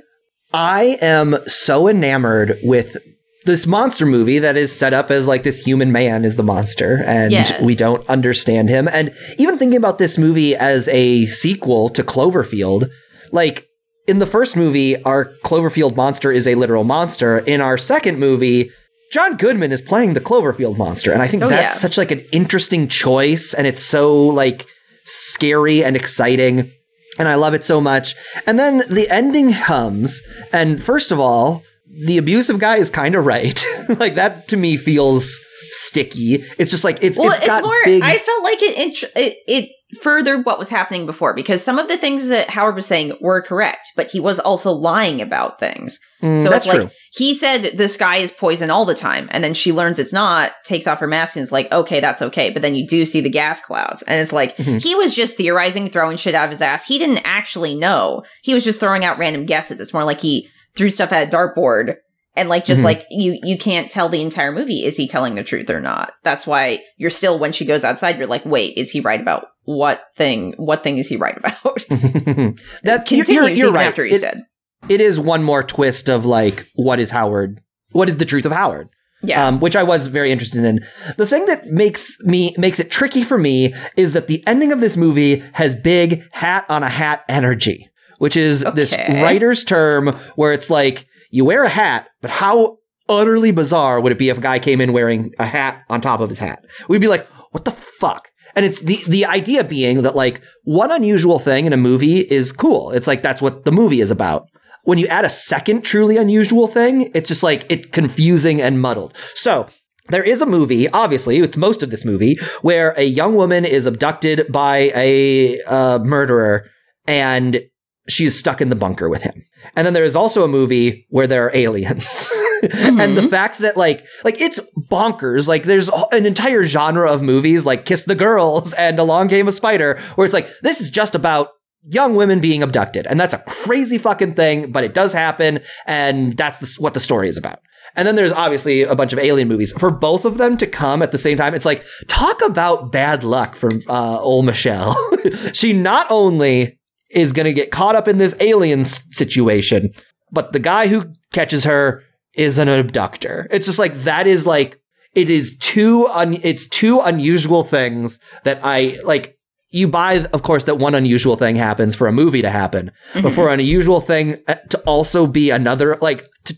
[0.54, 2.98] I am so enamored with
[3.46, 7.04] this monster movie that is set up as like this human man is the monster
[7.06, 7.62] and Yes.
[7.62, 8.88] we don't understand him.
[8.92, 12.90] And even thinking about this movie as a sequel to Cloverfield,
[13.32, 13.68] like
[14.08, 17.40] in the first movie, our Cloverfield monster is a literal monster.
[17.40, 18.72] In our second movie,
[19.12, 21.12] John Goodman is playing the Cloverfield monster.
[21.12, 21.80] And I think Oh, that's yeah.
[21.80, 24.66] such like an interesting choice and it's so like
[25.06, 26.72] scary and exciting
[27.18, 28.14] and I love it so much.
[28.46, 31.64] And then the ending comes, and first of all,
[32.06, 33.64] the abusive guy is kind of right.
[33.90, 36.44] like that to me feels sticky.
[36.58, 37.74] It's just like it's Well, it's more.
[37.86, 38.04] big.
[38.04, 39.70] I felt like it, int- it it
[40.02, 43.42] furthered what was happening before because some of the things that Howard was saying were
[43.42, 46.00] correct, but he was also lying about things.
[46.22, 46.92] Mm, so that's it's like true.
[47.14, 50.52] he said the sky is poison all the time, and then she learns it's not,
[50.66, 52.50] takes off her mask, and is like, okay, that's okay.
[52.50, 54.82] But then you do see the gas clouds, and it's like Mhm.
[54.84, 56.86] he was just theorizing, throwing shit out of his ass.
[56.88, 58.24] He didn't actually know.
[58.44, 59.80] He was just throwing out random guesses.
[59.80, 61.96] It's more like he threw stuff at a dartboard.
[62.38, 62.86] And like just Mhm.
[62.86, 66.12] like you you can't tell the entire movie is he telling the truth or not.
[66.24, 69.46] That's why you're still when she goes outside you're like wait is he right about
[69.64, 71.86] what thing what thing is he right about?
[72.84, 73.88] That's Continues you're, you're even right.
[73.88, 74.42] after he's It- dead.
[74.90, 77.62] it is one more twist of like what is Howard?
[77.94, 78.90] What is the truth of Howard?
[79.24, 79.48] Yeah.
[79.48, 80.82] um, which I was very interested in.
[81.18, 84.82] The thing that makes me makes it tricky for me is that the ending of
[84.82, 90.54] this movie has big hat on a hat energy, which is this writer's term where
[90.54, 94.42] it's like you wear a hat, but how utterly bizarre would it be if a
[94.42, 96.64] guy came in wearing a hat on top of his hat?
[96.88, 98.30] We'd be like, what the fuck?
[98.56, 102.52] And it's the the idea being that like one unusual thing in a movie is
[102.52, 102.92] cool.
[102.92, 104.48] It's like that's what the movie is about
[104.86, 109.18] when you add a second truly unusual thing, it's just like it's confusing and muddled.
[109.34, 109.68] So
[110.10, 113.88] there is a movie, obviously, it's most of this movie, where a young woman is
[113.88, 116.70] abducted by a uh, murderer
[117.08, 117.62] and
[118.08, 119.46] she is stuck in the bunker with him.
[119.76, 122.32] And then there is also a movie where there are aliens.
[122.74, 127.66] and the fact that like like it's bonkers like there's an entire genre of movies
[127.66, 131.16] like kiss the girls and along came a spider where it's like this is just
[131.16, 131.50] about
[131.88, 133.06] young women being abducted.
[133.08, 135.60] And that's a crazy fucking thing, but it does happen.
[135.86, 137.60] And that's the, what the story is about.
[137.96, 139.72] And then there's obviously a bunch of alien movies.
[139.72, 143.24] For both of them to come at the same time, it's like, talk about bad
[143.24, 144.98] luck from uh, old Michelle.
[145.54, 146.78] she not only
[147.16, 149.92] is going to get caught up in this alien situation,
[150.32, 152.04] but the guy who catches her
[152.36, 153.48] is an abductor.
[153.50, 154.78] It's just like, that is like,
[155.14, 159.36] it is two, un- it's two unusual things that I like
[159.72, 163.24] you buy, of course, that one unusual thing happens for a movie to happen, but
[163.24, 163.36] Mm-hmm.
[163.36, 166.56] for an unusual thing uh, to also be another, like, to,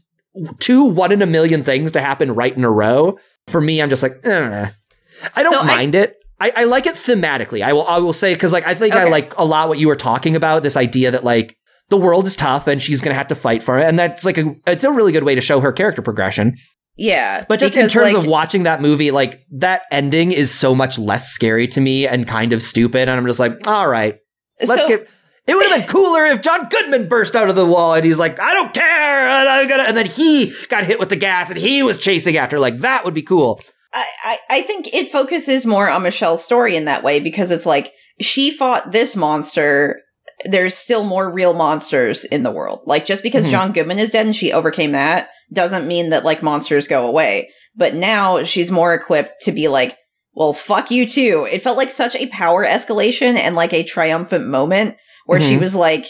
[0.60, 3.18] two one in a million things to happen right in a row,
[3.48, 4.70] for me, I'm just like, eh.
[5.36, 6.16] I don't So I- mind it.
[6.40, 7.62] I, I like it thematically.
[7.64, 9.88] I will, I will say, because, like, I think I like a lot what you
[9.88, 11.58] were talking about this idea that, like,
[11.90, 13.86] the world is tough and she's going to have to fight for it.
[13.86, 16.58] And that's like a, it's a really good way to show her character progression.
[16.98, 17.46] yeah.
[17.48, 21.00] But just in terms like, of watching that movie, like that ending is so much
[21.00, 23.08] less scary to me and kind of stupid.
[23.08, 24.18] And I'm just like, all right,
[24.62, 25.10] let's so- get.
[25.48, 28.20] It would have been cooler if John Goodman burst out of the wall and he's
[28.20, 29.30] like, I don't care.
[29.30, 32.36] And, I'm gonna, and then he got hit with the gas and he was chasing
[32.36, 32.60] after.
[32.60, 33.62] Like, that would be cool.
[33.98, 37.66] I, I, I think it focuses more on Michelle's story in that way because it's
[37.66, 40.02] like she fought this monster.
[40.46, 42.84] There's still more real monsters in the world.
[42.86, 43.52] Like just because Mhm.
[43.52, 47.50] John Goodman is dead and she overcame that doesn't mean that like monsters go away.
[47.76, 49.98] But now she's more equipped to be like,
[50.34, 51.48] well, fuck you too.
[51.52, 55.62] It felt like such a power escalation and like a triumphant moment where she Mhm.
[55.62, 56.06] was like,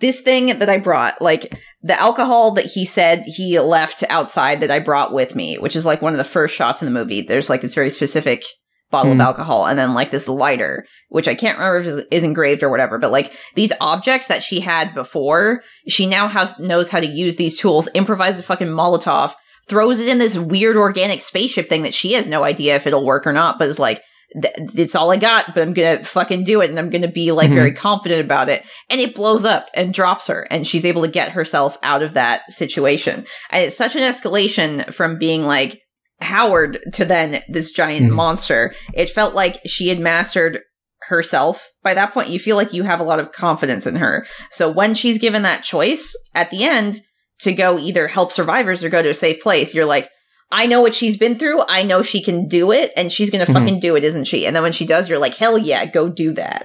[0.00, 4.70] this thing that I brought, like the alcohol that he said he left outside that
[4.70, 7.22] I brought with me, which is like one of the first shots in the movie.
[7.22, 8.44] There's like this very specific
[8.90, 9.20] bottle Hmm.
[9.20, 12.62] of alcohol and then like this lighter, which I can't remember if is, is engraved
[12.62, 17.00] or whatever, but like these objects that she had before, she now has knows how
[17.00, 19.34] to use these tools, improvises a fucking Molotov,
[19.68, 23.06] throws it in this weird organic spaceship thing that she has no idea if it'll
[23.06, 24.02] work or not, but is like,
[24.34, 27.50] it's all I got, but I'm gonna fucking do it and I'm gonna be like
[27.50, 27.54] Mhm.
[27.54, 28.62] very confident about it.
[28.88, 32.14] And it blows up and drops her and she's able to get herself out of
[32.14, 33.26] that situation.
[33.50, 35.80] And it's such an escalation from being like
[36.20, 38.14] Howard to then this giant Mhm.
[38.14, 38.74] monster.
[38.94, 40.60] It felt like she had mastered
[41.04, 42.28] herself by that point.
[42.28, 44.26] You feel like you have a lot of confidence in her.
[44.52, 47.00] So when she's given that choice at the end
[47.40, 50.08] to go either help survivors or go to a safe place, you're like,
[50.52, 51.62] I know what she's been through.
[51.68, 53.54] I know she can do it and she's going to Mhm.
[53.54, 54.46] fucking do it, isn't she?
[54.46, 56.64] And then when she does, you're like, hell yeah, go do that.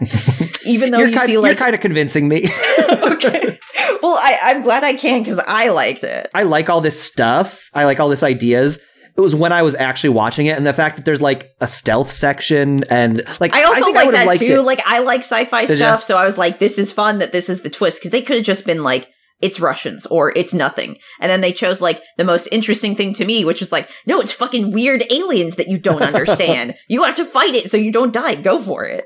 [0.65, 2.49] Even though you're, you kind, see like, you're kind of convincing me.
[2.89, 3.59] okay.
[4.01, 6.29] Well, I, I'm glad I can because I liked it.
[6.33, 7.69] I like all this stuff.
[7.73, 8.79] I like all this ideas.
[9.17, 11.67] It was when I was actually watching it, and the fact that there's like a
[11.67, 14.53] stealth section, and like I also think I like have that too.
[14.59, 14.61] it.
[14.63, 17.47] Like I like sci-fi Did stuff, so I was like, this is fun that this
[17.49, 19.07] is the twist because they could have just been like,
[19.45, 23.25] it's Russians or it's nothing, and then they chose like the most interesting thing to
[23.25, 26.75] me, which is like, no, it's fucking weird aliens that you don't understand.
[26.87, 28.35] you have to fight it so you don't die.
[28.35, 29.05] Go for it.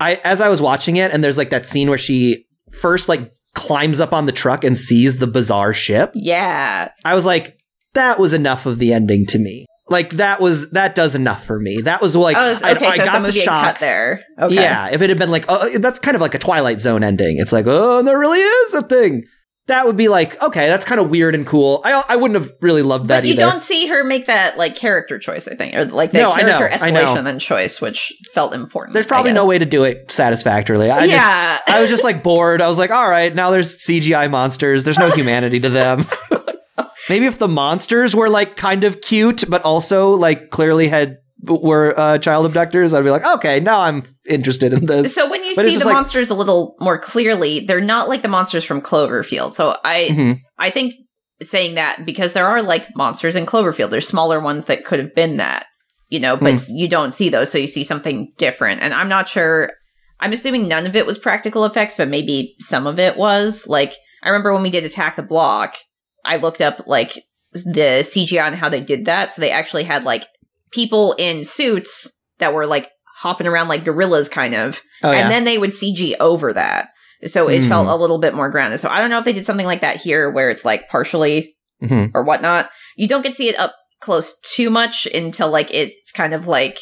[0.00, 3.32] I as I was watching it, and there's like that scene where she first like
[3.54, 6.10] climbs up on the truck and sees the bizarre ship.
[6.14, 7.58] Yeah, I was like,
[7.94, 9.66] that was enough of the ending to me.
[9.90, 11.80] Like that was that does enough for me.
[11.80, 12.86] That was like oh, I, okay.
[12.86, 13.78] I so got the had shock.
[13.80, 14.24] there.
[14.38, 14.54] Okay.
[14.54, 17.38] Yeah, if it had been like, oh, that's kind of like a Twilight Zone ending.
[17.38, 19.24] It's like, oh, there really is a thing.
[19.70, 21.80] That would be like, okay, that's kind of weird and cool.
[21.84, 23.42] I I wouldn't have really loved that But you either.
[23.42, 26.42] don't see her make that like character choice, I think, or like the No, I
[26.42, 27.04] know, character I know.
[27.14, 28.94] escalation and choice, which felt important.
[28.94, 30.90] There's probably no way to do it satisfactorily.
[30.90, 32.60] I just yeah, I was just like bored.
[32.60, 34.82] I was like, all right, now there's CGI monsters.
[34.84, 36.04] There's no humanity to them.
[37.08, 41.98] Maybe if the monsters were like kind of cute, but also like clearly had were
[41.98, 45.14] uh, child abductors, I'd be like, okay, now I'm interested in this.
[45.14, 48.22] So when you But see the like- monsters a little more clearly, they're not like
[48.22, 49.52] the monsters from Cloverfield.
[49.52, 50.40] So I Mhm.
[50.58, 50.94] I think
[51.42, 53.90] saying that because there are like monsters in Cloverfield.
[53.90, 55.64] There's smaller ones that could have been that,
[56.10, 56.72] you know, but Hmm.
[56.76, 58.82] you don't see those, so you see something different.
[58.82, 59.72] And I'm not sure.
[60.20, 63.66] I'm assuming none of it was practical effects, but maybe some of it was.
[63.66, 65.76] Like I remember when we did Attack the Block,
[66.26, 67.14] I looked up like
[67.54, 69.32] the CGI and how they did that.
[69.32, 70.26] So they actually had like
[70.72, 75.18] people in suits that were like hopping around like gorillas, kind of Oh yeah.
[75.18, 76.88] and then they would CG over that.
[77.26, 77.68] So it Hmm.
[77.68, 78.80] felt a little bit more grounded.
[78.80, 81.54] So I don't know if they did something like that here where it's like partially
[81.82, 82.12] Mhm.
[82.14, 82.70] or whatnot.
[82.96, 86.46] You don't get to see it up close too much until like it's kind of
[86.46, 86.78] like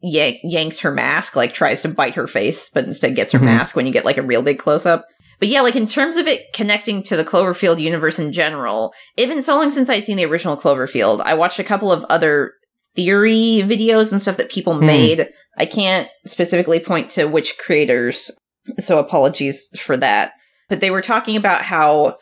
[0.00, 3.44] yank- yanks her mask, like tries to bite her face, but instead gets her Mhm.
[3.44, 5.06] mask when you get like a real big close up.
[5.38, 9.28] But yeah, like in terms of it connecting to the Cloverfield universe in general, it's
[9.28, 11.20] been so long since I'd seen the original Cloverfield.
[11.24, 12.52] I watched a couple of other
[12.94, 14.86] theory videos and stuff that people Hmm.
[14.86, 15.28] made.
[15.58, 18.30] I can't specifically point to which creators,
[18.78, 20.32] so apologies for that.
[20.68, 22.16] But they were talking about how,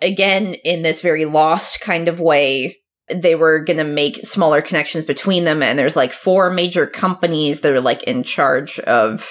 [0.00, 2.78] again, in this very lost kind of way,
[3.14, 5.62] they were going to make smaller connections between them.
[5.62, 9.28] And there's like four major companies that are like in charge of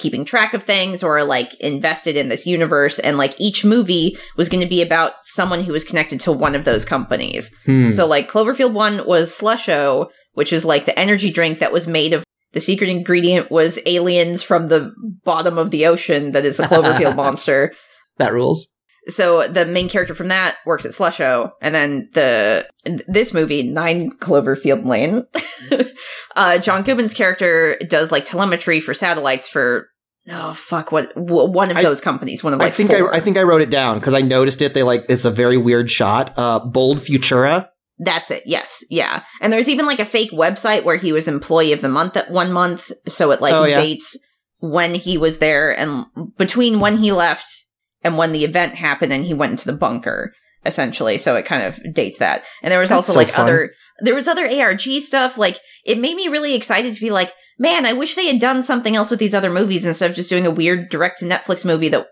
[0.00, 2.98] keeping track of things or like invested in this universe.
[2.98, 6.56] And like each movie was going to be about someone who was connected to one
[6.56, 7.54] of those companies.
[7.66, 7.92] Hmm.
[7.92, 12.12] So like Cloverfield 1 was Slusho, which is like the energy drink that was made
[12.12, 14.92] of the secret ingredient was aliens from the
[15.24, 17.72] bottom of the ocean that is the Cloverfield monster.
[18.18, 18.68] that rules.
[19.08, 22.66] So the main character from that works at Slusho, and then the
[23.08, 25.24] this movie Nine Cloverfield Lane.
[26.36, 29.88] uh, John Goodman's character does like telemetry for satellites for
[30.28, 32.44] oh fuck what w- one of I- those companies.
[32.44, 33.12] One of like I think four.
[33.14, 34.74] I, I think I wrote it down because I noticed it.
[34.74, 36.32] They like it's a very weird shot.
[36.36, 37.68] Uh, bold Futura.
[38.02, 38.44] That's it.
[38.46, 38.82] Yes.
[38.88, 39.24] Yeah.
[39.42, 42.30] And there's even like a fake website where he was employee of the month at
[42.30, 42.90] one month.
[43.08, 43.78] So it like Oh, yeah.
[43.80, 44.18] dates
[44.60, 46.06] when he was there and
[46.38, 47.59] between when he left
[48.02, 50.32] and when the event happened and he went into the bunker
[50.64, 51.18] essentially.
[51.18, 52.44] So it kind of dates that.
[52.62, 53.44] And there was That's also so like fun.
[53.44, 55.38] other, there was other ARG stuff.
[55.38, 58.62] Like it made me really excited to be like, man, I wish they had done
[58.62, 61.64] something else with these other movies instead of just doing a weird direct to Netflix
[61.64, 62.06] movie that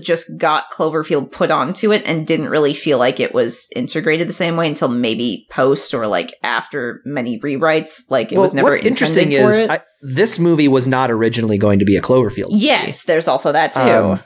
[0.00, 4.32] just got Cloverfield put onto it and didn't really feel like it was integrated the
[4.32, 8.00] same way until maybe post or like after many rewrites.
[8.10, 9.70] Like it well, was never what's interesting for is.
[9.70, 12.50] I, this movie was not originally going to be a Cloverfield.
[12.50, 12.64] movie.
[12.64, 13.80] yes, there's also that too.
[13.80, 14.20] Um,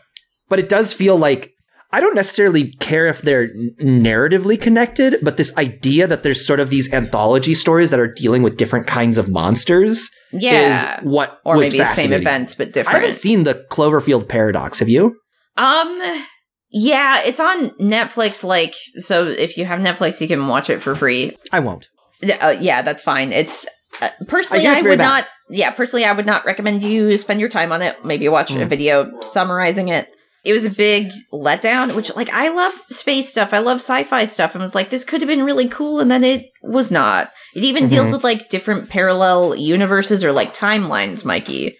[0.48, 1.52] but it does feel like
[1.90, 3.48] I don't necessarily care if they're
[3.82, 8.42] narratively connected, but this idea that there's sort of these anthology stories that are dealing
[8.42, 12.72] with different kinds of monsters yeah, is what or was maybe the same events but
[12.72, 12.96] different.
[12.96, 14.80] I haven't seen the Cloverfield paradox.
[14.80, 15.16] Have you?
[15.56, 16.22] Um,
[16.70, 18.44] yeah, it's on Netflix.
[18.44, 21.36] Like, so if you have Netflix, you can watch it for free.
[21.52, 21.88] I won't.
[22.20, 23.32] Yeah, Uh, yeah, that's fine.
[23.32, 23.66] It's
[24.02, 25.04] uh, personally, I I, would bad.
[25.04, 25.26] not.
[25.48, 28.04] Yeah, personally, I would not recommend you spend your time on it.
[28.04, 28.68] Maybe watch a Mm.
[28.68, 30.08] video summarizing it.
[30.44, 33.52] It was a big letdown, which like I love space stuff.
[33.52, 34.54] I love sci-fi stuff.
[34.54, 37.30] and was like, this could have been really cool, and then it was not.
[37.54, 38.12] It even deals Mhm.
[38.12, 41.76] with like different parallel universes or like timelines, Mikey,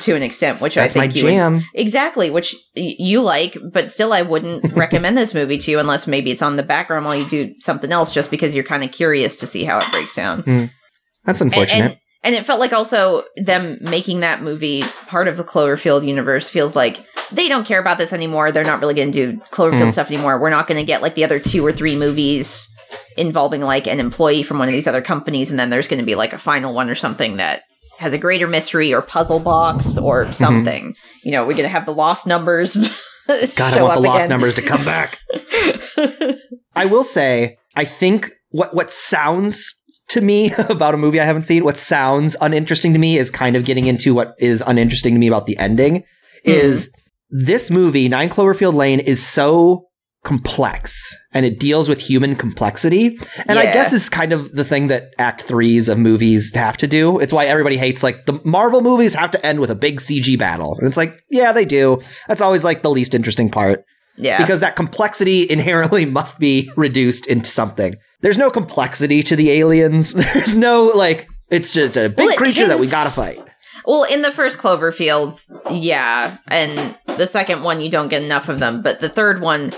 [0.00, 1.64] to an extent, which That's I my think you would jam.
[1.74, 6.06] Exactly, which y- you like, but still, I wouldn't recommend this movie to you unless
[6.06, 8.90] maybe it's on the background while you do something else, just because you're kind of
[8.92, 10.70] curious to see how it breaks down.
[11.24, 11.74] That's unfortunate.
[11.82, 11.98] and, and
[12.34, 17.04] it felt like also them making that movie part of the Cloverfield universe feels like
[17.30, 18.50] they don't care about this anymore.
[18.52, 19.90] They're not really going to do Cloverfield Hmm.
[19.90, 20.40] stuff anymore.
[20.40, 22.66] We're not going to get like the other two or three movies
[23.16, 26.06] involving like an employee from one of these other companies, and then there's going to
[26.06, 27.62] be like a final one or something that
[27.98, 30.94] has a greater mystery or puzzle box or something.
[31.24, 32.74] You know, we're going to have the lost numbers.
[33.56, 34.28] God, I want the lost again.
[34.30, 35.18] numbers to come back.
[36.76, 39.74] I will say, I think what what sounds
[40.08, 43.56] to me about a movie I haven't seen, what sounds uninteresting to me is kind
[43.56, 46.04] of getting into what is uninteresting to me about the ending.
[46.44, 46.50] Hmm.
[46.50, 46.90] Is
[47.30, 49.84] this movie, Nine Cloverfield Lane, is so
[50.24, 53.18] complex and it deals with human complexity.
[53.46, 56.86] And I guess is kind of the thing that act threes of movies have to
[56.86, 57.18] do.
[57.18, 60.38] It's why everybody hates like the Marvel movies have to end with a big CG
[60.38, 60.76] battle.
[60.78, 62.00] And it's like, yeah, they do.
[62.26, 63.84] That's always like the least interesting part
[64.18, 64.38] yeah.
[64.38, 67.96] because that complexity inherently must be reduced into something.
[68.20, 70.12] There's no complexity to the aliens.
[70.34, 73.40] There's no like it's just a big Well, creature that we gotta fight.
[73.86, 78.58] Well, in the first Cloverfield, yeah, and the second one, you don't get enough of
[78.58, 78.82] them.
[78.82, 79.70] But the third one,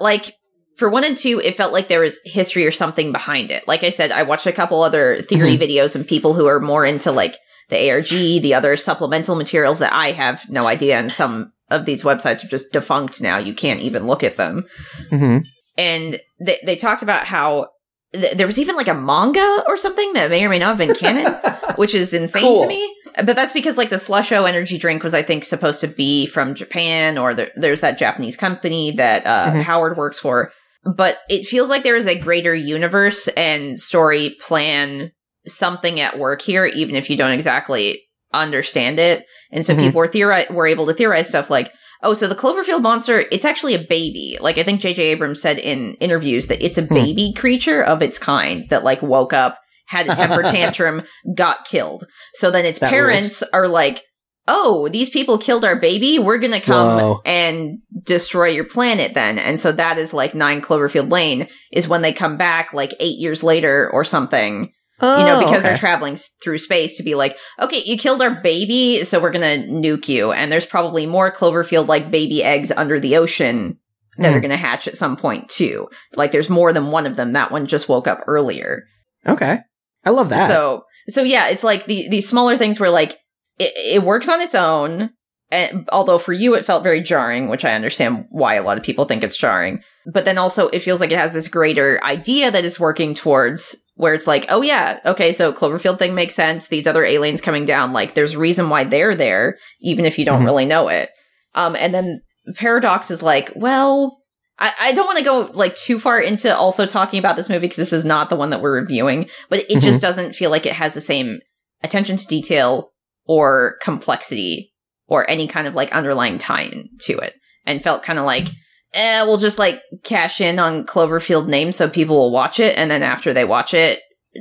[0.00, 0.34] like
[0.76, 3.66] for one and two, it felt like there was history or something behind it.
[3.66, 5.62] Like I said, I watched a couple other theory mm-hmm.
[5.62, 7.36] videos and people who are more into like
[7.70, 12.02] the ARG, the other supplemental materials that I have no idea, and some of these
[12.02, 13.38] websites are just defunct now.
[13.38, 14.64] You can't even look at them
[15.10, 15.38] Mm-hmm.
[15.76, 17.68] and they, they talked about how
[18.14, 20.78] th- there was even like a manga or something that may or may not have
[20.78, 21.32] been canon,
[21.76, 22.62] which is insane Cool.
[22.62, 22.94] to me.
[23.24, 26.54] But that's because like the Slusho energy drink was, I think, supposed to be from
[26.54, 29.62] Japan, or there, there's that Japanese company that uh, Mhm.
[29.62, 30.52] Howard works for.
[30.84, 35.10] But it feels like there is a greater universe and story plan,
[35.46, 38.00] something at work here, even if you don't exactly
[38.32, 39.24] understand it.
[39.50, 39.78] And so Mhm.
[39.80, 43.44] people were theori- were able to theorize stuff like, oh, so the Cloverfield monster, it's
[43.44, 44.36] actually a baby.
[44.40, 45.02] Like I think J.J.
[45.02, 46.94] Abrams said in interviews that it's a Hmm.
[46.94, 51.02] baby creature of its kind that like woke up, had a temper tantrum,
[51.34, 52.04] got killed.
[52.34, 54.02] So then its That parents are like,
[54.46, 56.18] oh, these people killed our baby.
[56.18, 57.20] We're going to come Whoa.
[57.26, 59.38] and destroy your planet then.
[59.38, 63.18] And so that is like nine Cloverfield Lane is when they come back like eight
[63.18, 67.36] years later or something you know, because they're traveling s- through space to be like,
[67.60, 70.32] okay, you killed our baby, so we're gonna nuke you.
[70.32, 73.78] And there's probably more Cloverfield like baby eggs under the ocean
[74.18, 74.36] that Hmm.
[74.36, 75.88] are gonna hatch at some point too.
[76.16, 77.32] Like there's more than one of them.
[77.34, 78.84] That one just woke up earlier.
[79.26, 79.60] okay.
[80.04, 80.48] I love that.
[80.48, 83.18] So, so yeah, it's like the these smaller things where like
[83.58, 85.10] it, it works on its own.
[85.50, 88.84] And although for you it felt very jarring, which I understand why a lot of
[88.84, 89.82] people think it's jarring,
[90.12, 93.74] but then also it feels like it has this greater idea that is working towards
[93.98, 96.68] where it's like, oh yeah, okay, so Cloverfield thing makes sense.
[96.68, 100.42] These other aliens coming down, like there's reason why they're there, even if you don't
[100.42, 100.44] Mhm.
[100.44, 101.10] really know it.
[101.56, 102.20] Um, and then
[102.54, 104.18] Paradox is like, well,
[104.56, 107.62] I, I don't want to go like too far into also talking about this movie
[107.62, 109.82] because this is not the one that we're reviewing, but it Mhm.
[109.82, 111.40] just doesn't feel like it has the same
[111.82, 112.92] attention to detail
[113.26, 114.72] or complexity
[115.08, 117.34] or any kind of like underlying tie-in to it
[117.66, 118.46] and felt kind of like
[118.94, 122.90] eh, we'll just like cash in on cloverfield name so people will watch it and
[122.90, 124.00] then after they watch it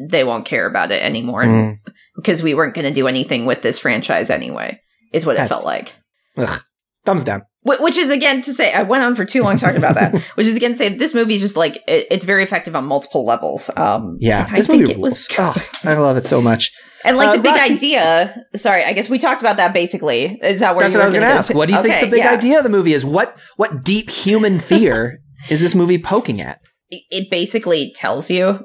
[0.09, 1.79] they won't care about it anymore Mm.
[2.15, 4.79] because we weren't going to do anything with this franchise anyway
[5.13, 5.93] is what it felt like
[6.37, 6.61] Ugh.
[7.05, 7.43] Thumbs down.
[7.67, 10.15] Wh- which is again to say i went on for too long talking about that
[10.35, 12.85] which is again to say this movie is just like it, it's very effective on
[12.85, 15.27] multiple levels um Yeah, I this think movie it rules.
[15.29, 16.71] was Oh, I love it so much.
[17.05, 20.39] and like Uh, the big Roxy- idea sorry i guess we talked about that basically
[20.41, 21.53] is that where That's you what I was going to ask.
[21.53, 22.31] What do you think the big yeah.
[22.31, 23.05] idea of the movie is?
[23.05, 26.59] What what deep human fear is this movie poking at?
[26.89, 28.63] it- it basically tells you,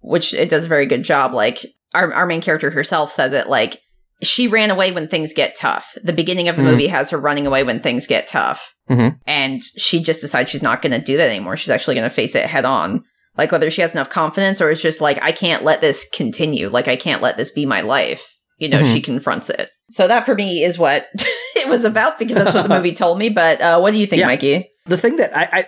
[0.00, 1.34] which it does a very good job.
[1.34, 3.80] Like our our main character herself says it like
[4.22, 5.96] she ran away when things get tough.
[6.02, 6.66] The beginning of the Mhm.
[6.66, 8.74] movie has her running away when things get tough.
[8.90, 9.16] Mhm.
[9.26, 11.56] And she just decides she's not going to do that anymore.
[11.56, 13.02] She's actually going to face it head on.
[13.36, 16.68] Like whether she has enough confidence or it's just like, I can't let this continue.
[16.68, 18.26] Like I can't let this be my life.
[18.58, 18.92] You know, Mhm.
[18.92, 19.70] she confronts it.
[19.92, 21.06] So that for me is what
[21.56, 23.28] it was about because that's what the movie told me.
[23.28, 24.26] But uh, what do you think, Yeah.
[24.26, 24.68] Mikey?
[24.86, 25.66] the thing that I, I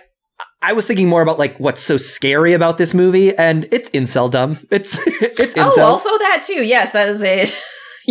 [0.63, 4.29] I was thinking more about like what's so scary about this movie, and it's incel
[4.29, 4.57] dumb.
[4.71, 5.77] It's it's incels.
[5.77, 6.63] Oh, also that too.
[6.63, 7.45] Yes, that is a.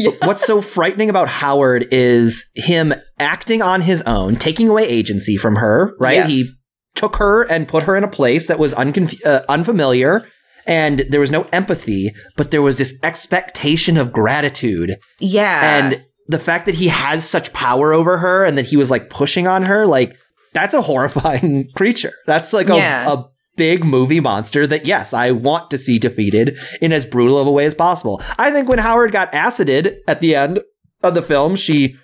[0.20, 0.26] yeah.
[0.26, 5.56] What's so frightening about Howard is him acting on his own, taking away agency from
[5.56, 5.94] her.
[6.00, 6.16] Right?
[6.16, 6.28] Yes.
[6.28, 6.44] He
[6.94, 10.26] took her and put her in a place that was unconf- uh, unfamiliar.
[10.66, 14.94] And there was no empathy, but there was this expectation of gratitude.
[15.18, 15.78] Yeah.
[15.78, 19.10] and the fact that he has such power over her and that he was like
[19.10, 20.16] pushing on her, like
[20.52, 22.12] that's a horrifying creature.
[22.26, 23.12] That's like a, Yeah.
[23.12, 23.24] a
[23.60, 27.50] big movie monster that yes, I want to see defeated in as brutal of a
[27.50, 28.22] way as possible.
[28.38, 30.60] I think when Howard got acided at the end
[31.02, 31.94] of the film, she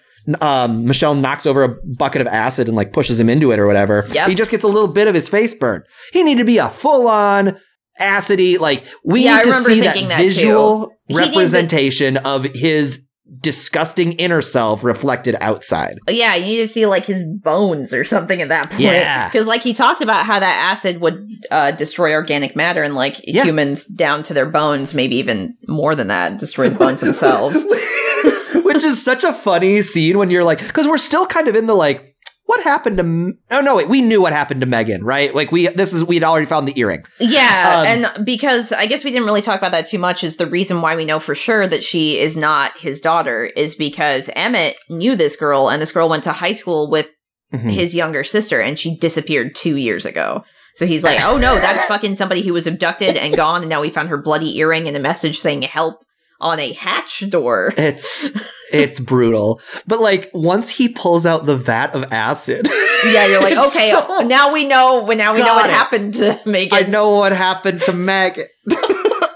[0.43, 3.67] um, Michelle knocks over a bucket of acid and like pushes him into it or
[3.67, 4.05] whatever.
[4.13, 4.29] Yep.
[4.29, 5.85] He just gets a little bit of his face burned.
[6.13, 7.57] He needed to be a full on
[7.99, 8.59] acidy.
[8.59, 13.03] Like we Yeah, I need to see that that, visual a- representation of his
[13.41, 15.99] disgusting inner self reflected outside.
[16.09, 18.81] Yeah, you need to see like his bones or something at that point.
[18.83, 19.29] Yeah.
[19.29, 23.21] Because like he talked about how that acid would uh, destroy organic matter and like
[23.25, 23.45] Yeah.
[23.45, 27.57] humans down to their bones, maybe even more than that, destroy the bones themselves.
[28.65, 31.67] Which is such a funny scene when you're like, because we're still kind of in
[31.67, 32.16] the like,
[32.47, 33.03] what happened to?
[33.05, 35.35] M- oh no, wait, we knew what happened to Megan, right?
[35.35, 37.05] Like we, this is we'd already found the earring.
[37.21, 37.87] Yeah, Um,
[38.17, 40.81] and because I guess we didn't really talk about that too much, is the reason
[40.81, 45.17] why we know for sure that she is not his daughter is because Emmett knew
[45.17, 47.07] this girl, and this girl went to high school with
[47.55, 47.71] Mhm.
[47.73, 50.43] his younger sister, and she disappeared two years ago.
[50.75, 53.81] So he's like, oh no, that's fucking somebody who was abducted and gone, and now
[53.81, 56.01] we found her bloody earring and a message saying help
[56.41, 57.73] on a hatch door.
[57.79, 58.31] It's
[58.73, 62.67] it's brutal, but like once he pulls out the vat of acid,
[63.05, 65.07] Yeah, you're like, okay, so- uh, now we know.
[65.07, 65.73] Now we know what it.
[65.77, 66.77] happened to Megan.
[66.77, 68.47] I know what happened to Megan.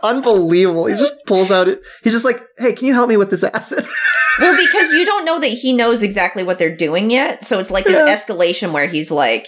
[0.02, 0.86] Unbelievable.
[0.86, 1.80] He just pulls out it.
[2.02, 3.86] He's just like, hey, can you help me with this acid?
[4.40, 7.44] Well, because you don't know that he knows exactly what they're doing yet.
[7.44, 8.16] So it's like this Yeah.
[8.16, 9.46] escalation where he's like,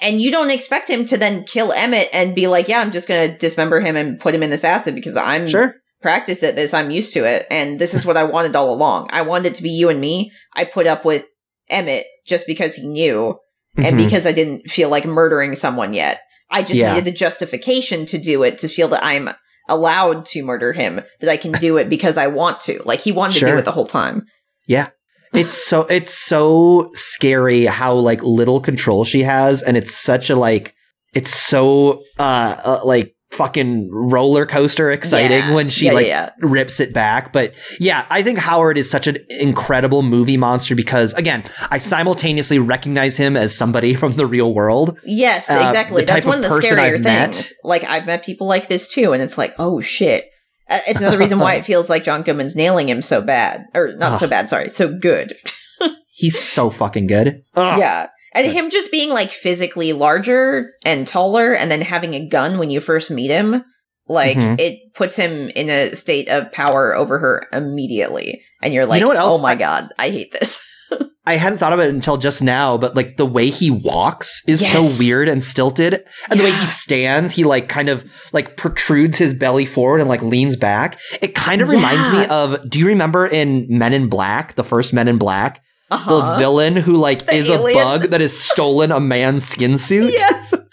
[0.00, 3.08] and you don't expect him to then kill Emmett and be like, yeah, I'm just
[3.08, 5.74] going to dismember him and put him in this acid because I'm sure.
[6.02, 6.74] Practiced at this.
[6.74, 7.46] I'm used to it.
[7.50, 9.08] And this is what I wanted all along.
[9.12, 10.32] I wanted it to be you and me.
[10.54, 11.24] I put up with
[11.70, 13.36] Emmett just because he knew
[13.76, 14.04] and Mhm.
[14.04, 16.20] because I didn't feel like murdering someone yet.
[16.50, 16.90] I just Yeah.
[16.92, 19.30] needed the justification to do it to feel that I'm
[19.68, 22.82] allowed to murder him, that I can do it because I want to.
[22.84, 24.26] Like he wanted to do it the whole time.
[24.66, 24.88] Yeah.
[25.32, 30.36] It's so it's so scary how like little control she has and it's such a
[30.36, 30.74] like
[31.14, 35.54] it's so uh, uh like fucking roller coaster exciting Yeah.
[35.54, 39.06] when she Yeah, like yeah, rips it back but yeah i think howard is such
[39.06, 44.52] an incredible movie monster because again i simultaneously recognize him as somebody from the real
[44.54, 46.04] world Yes, uh, exactly.
[46.04, 47.34] That's type one of of the scarier I've met.
[47.34, 47.54] things.
[47.64, 50.24] Like I've met people like this too, and it's like, oh shit.
[50.68, 53.92] Uh, It's another reason why it feels like John Goodman's nailing him so bad, or
[53.96, 54.48] not so bad.
[54.48, 55.34] Sorry, so good.
[56.14, 57.78] he's so fucking good Ugh.
[57.78, 62.58] Yeah, and him just being like physically larger and taller, and then having a gun
[62.58, 63.62] when you first meet him,
[64.08, 64.58] like Mhm.
[64.58, 68.42] it puts him in a state of power over her immediately.
[68.62, 70.62] And you're like, you know what else oh my I- god, I hate this.
[71.24, 74.60] I hadn't thought of it until just now, but like the way he walks is
[74.60, 74.72] Yes.
[74.72, 76.02] so weird and stilted.
[76.28, 80.08] And the way he stands, he like kind of like protrudes his belly forward and
[80.08, 80.98] like leans back.
[81.20, 84.92] It kind of reminds me of do you remember in Men in Black, the first
[84.92, 85.62] Men in Black,
[85.96, 86.38] the Uh-huh.
[86.38, 87.78] villain who like The is alien.
[87.80, 90.12] a bug that has stolen a man's skin suit?
[90.16, 90.54] yes.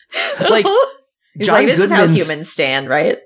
[0.50, 0.66] Like,
[1.36, 3.20] He's John like, this is how humans stand, right?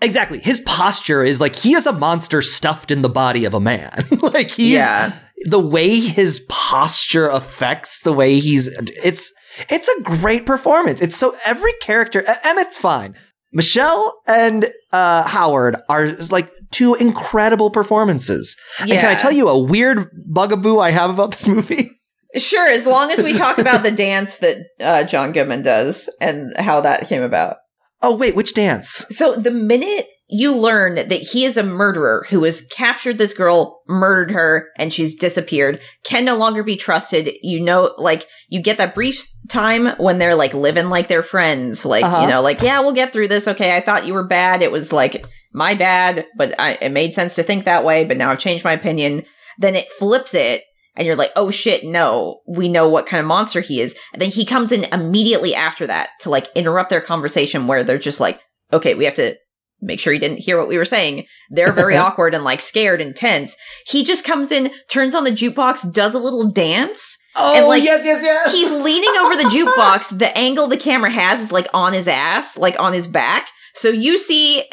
[0.00, 0.38] Exactly.
[0.38, 3.90] His posture is like he is a monster stuffed in the body of a man.
[4.22, 5.12] like he's yeah.
[5.46, 8.68] the way his posture affects the way he's
[9.02, 9.32] it's
[9.68, 13.16] it's a great performance it's so every character and it's fine
[13.52, 18.56] michelle and uh howard are like two incredible performances.
[18.80, 21.90] And can i tell you a weird bugaboo i have about this movie?
[22.36, 26.54] Sure, as long as we talk about the dance that uh, John Goodman does and
[26.58, 27.56] how that came about.
[28.02, 29.06] oh wait which dance?
[29.08, 33.80] So the minute you learn that he is a murderer who has captured this girl,
[33.88, 37.30] murdered her, and she's disappeared, can no longer be trusted.
[37.42, 41.86] You know, like you get that brief time when they're like living like they're friends,
[41.86, 42.22] like Uh-huh.
[42.22, 43.48] you know, like yeah, we'll get through this.
[43.48, 44.60] Okay, I thought you were bad.
[44.60, 48.04] It was like my bad, but I, it made sense to think that way.
[48.04, 49.24] But now I've changed my opinion.
[49.58, 50.62] Then it flips it.
[50.94, 53.96] And you're like, oh shit, no, we know what kind of monster he is.
[54.12, 57.98] And then he comes in immediately after that to like interrupt their conversation where they're
[57.98, 58.40] just like,
[58.72, 59.36] okay, we have to
[59.80, 61.26] make sure he didn't hear what we were saying.
[61.50, 63.56] They're very awkward and like scared and tense.
[63.86, 67.16] He just comes in, turns on the jukebox, does a little dance.
[67.36, 68.52] Oh, And, like, yes, yes, yes.
[68.52, 70.18] He's leaning over the jukebox.
[70.18, 73.48] The angle the camera has is like on his ass, like on his back.
[73.74, 74.64] So you see,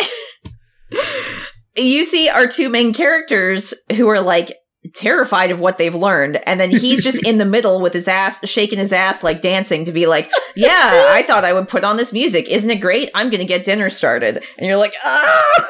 [1.77, 4.55] you see our two main characters who are like
[4.93, 6.41] terrified of what they've learned.
[6.47, 9.85] And then he's just in the middle with his ass, shaking his ass, like dancing
[9.85, 12.49] to be like, yeah, I thought I would put on this music.
[12.49, 13.09] Isn't it great?
[13.15, 14.43] I'm going to get dinner started.
[14.57, 15.67] And you're like, ah.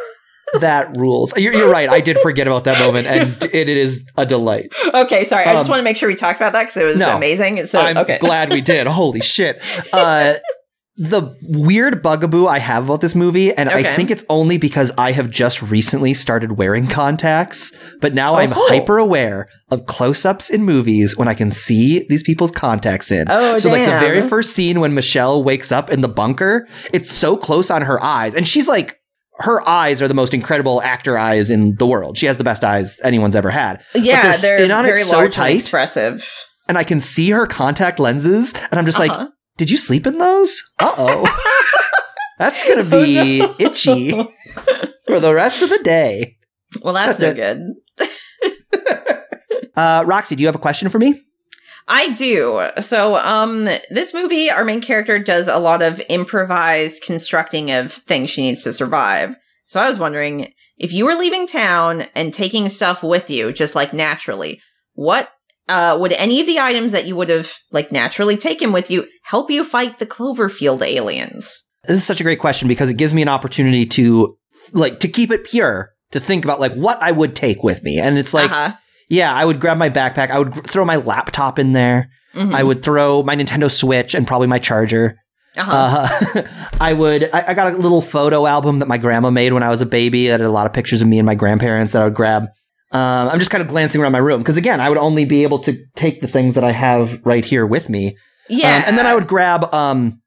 [0.60, 1.38] that rules.
[1.38, 1.90] You're, you're right.
[1.90, 4.74] I did forget about that moment, and it, it is a delight.
[4.94, 5.46] Okay, sorry.
[5.46, 7.16] I just Um, want to make sure we talked about that because it was no.
[7.16, 7.66] amazing.
[7.66, 8.18] So, I'm okay.
[8.20, 8.88] glad we did.
[8.88, 9.62] Holy shit.
[9.92, 10.36] Uh,
[10.98, 15.12] the weird bugaboo I have about this movie, and I think it's only because I
[15.12, 18.68] have just recently started wearing contacts, but now I'm Oh.
[18.70, 23.26] hyper aware of close ups in movies when I can see these people's contacts in.
[23.30, 27.12] Oh, so, like the very first scene when Michelle wakes up in the bunker, it's
[27.12, 28.98] so close on her eyes, and she's like,
[29.40, 32.18] her eyes are the most incredible actor eyes in the world.
[32.18, 33.84] She has the best eyes anyone's ever had.
[33.94, 35.58] yeah, they're they're, on very so large and tight.
[35.58, 36.26] expressive.
[36.70, 39.28] and I can see her contact lenses, and I'm just like, Uh-huh.
[39.58, 40.62] Did you sleep in those?
[40.80, 41.62] Uh oh.
[42.38, 43.56] That's going to be Oh, no.
[43.60, 44.12] itchy
[45.08, 46.36] for the rest of the day.
[46.84, 48.08] Well, that's, That's no good.
[49.78, 51.22] Uh, Roxy, do you have a question for me?
[51.88, 52.70] I do.
[52.80, 58.30] So, um, this movie, our main character does a lot of improvised constructing of things
[58.30, 59.36] she needs to survive.
[59.66, 63.76] So I was wondering if you were leaving town and taking stuff with you, just
[63.76, 64.62] like naturally,
[64.94, 65.30] what,
[65.68, 69.08] uh, would any of the items that you would have, like, naturally taken with you
[69.24, 71.64] help you fight the Cloverfield aliens?
[71.88, 74.38] This is such a great question because it gives me an opportunity to,
[74.74, 78.00] like, to keep it pure, to think about, like, what I would take with me.
[78.00, 78.76] And it's like, uh-huh.
[79.10, 80.30] yeah, I would grab my backpack.
[80.30, 82.10] I would gr- throw my laptop in there.
[82.36, 82.54] Mhm.
[82.54, 85.18] I would throw my Nintendo Switch and probably my charger.
[85.58, 86.08] uh-huh.
[86.36, 86.42] Uh,
[86.82, 87.30] I would.
[87.34, 89.86] I, I got a little photo album that my grandma made when I was a
[89.86, 90.28] baby.
[90.28, 92.48] That had a lot of pictures of me and my grandparents that I would grab.
[92.96, 95.44] Um, I'm just kind of glancing around my room because again, I would only be
[95.44, 98.16] able to take the things that I have right here with me.
[98.48, 98.78] yeah.
[98.78, 99.74] Um, and then I would grab.
[99.74, 100.22] Um,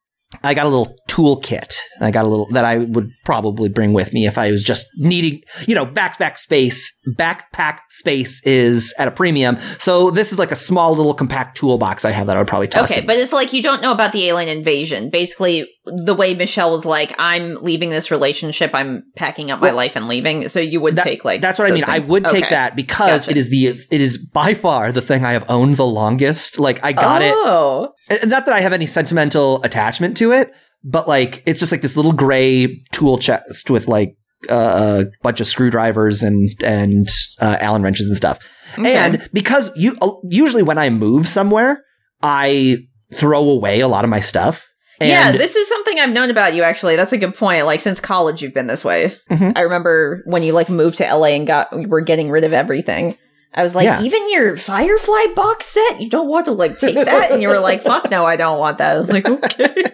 [0.44, 1.74] I got a little toolkit.
[2.02, 4.86] I got a little that I would probably bring with me if I was just
[4.98, 6.92] needing, you know, backpack space.
[7.16, 9.56] Backpack space is at a premium.
[9.78, 12.68] So this is like a small little compact toolbox I have that I would probably
[12.68, 12.90] toss.
[12.90, 13.06] Okay, in.
[13.06, 15.08] but it's like you don't know about the alien invasion.
[15.08, 15.66] Basically,
[16.04, 18.70] the way Michelle was like, "I'm leaving this relationship.
[18.74, 21.58] I'm packing up my Well, life and leaving." So you would That- take like that's
[21.58, 21.84] what I mean.
[21.84, 22.06] I things.
[22.08, 22.54] would take Okay.
[22.54, 23.30] that because Gotcha.
[23.30, 26.58] it is the it is by far the thing I have owned the longest.
[26.58, 27.32] Like I got it.
[27.36, 30.52] Oh, And Not that I have any sentimental attachment to it,
[30.84, 34.14] but like it's just like this little gray tool chest with like
[34.50, 37.08] uh, a bunch of screwdrivers and and
[37.40, 38.38] uh, Allen wrenches and stuff.
[38.78, 38.94] okay.
[38.94, 41.82] And because you uh, usually when I move somewhere,
[42.22, 42.78] I
[43.14, 44.67] throw away a lot of my stuff.
[45.00, 46.62] And yeah, this is something I've known about you.
[46.64, 47.64] Actually, that's a good point.
[47.66, 49.14] Like since college, you've been this way.
[49.30, 49.52] Mhm.
[49.56, 52.52] I remember when you like moved to LA and got we were getting rid of
[52.52, 53.16] everything.
[53.54, 54.02] I was like, Yeah.
[54.02, 57.58] even your Firefly box set, you don't want to like take that, and you were
[57.60, 59.84] like, "Fuck no, I don't want that." I was like, "Okay."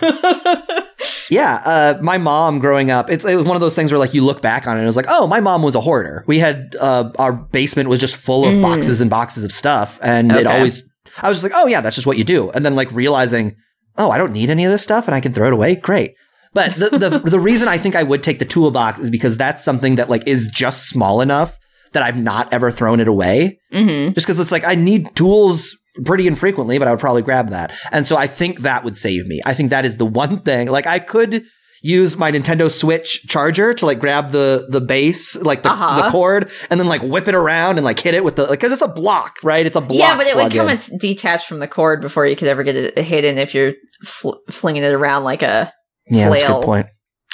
[1.30, 4.14] Yeah, uh, my mom growing up, it's, it was one of those things where like
[4.14, 6.24] you look back on it and it was like, oh, my mom was a hoarder.
[6.26, 8.62] We had uh, our basement was just full of Mm.
[8.62, 10.84] boxes and boxes of stuff, and it always
[11.22, 12.50] I was just like, oh yeah, that's just what you do.
[12.50, 13.54] And then like realizing,
[14.00, 15.76] oh, I don't need any of this stuff and I can throw it away.
[15.76, 16.14] Great.
[16.52, 19.62] But the the the reason I think I would take the toolbox is because that's
[19.62, 21.56] something that like is just small enough
[21.92, 25.76] that I've not ever thrown it away hmm just because it's like I need tools
[26.04, 27.72] pretty infrequently, but I would probably grab that.
[27.92, 29.40] And so I think that would save me.
[29.44, 30.68] I think that is the one thing.
[30.68, 31.44] Like I could
[31.82, 36.02] use my Nintendo Switch charger to like grab the the base, like the, Uh-huh.
[36.02, 38.58] the cord, and then like whip it around and like hit it with the like
[38.60, 39.64] because it's a block, right?
[39.66, 39.98] It's a block.
[39.98, 40.58] Yeah, but it would plug-in.
[40.60, 43.72] come at- detached from the cord before you could ever get it hidden if you're
[44.04, 45.72] fl- flinging it around like a.
[46.10, 46.60] yeah, that's a flail.
[46.60, 46.86] good point.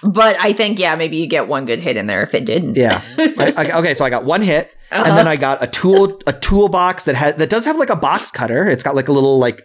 [0.02, 2.76] But I think yeah, maybe you get one good hit in there if it didn't.
[2.76, 3.00] Yeah.
[3.18, 5.04] I- I- okay, so I got one hit, Uh-huh.
[5.08, 7.96] and then I got a tool a toolbox that has that does have like a
[7.96, 8.68] box cutter.
[8.68, 9.62] It's got like a little like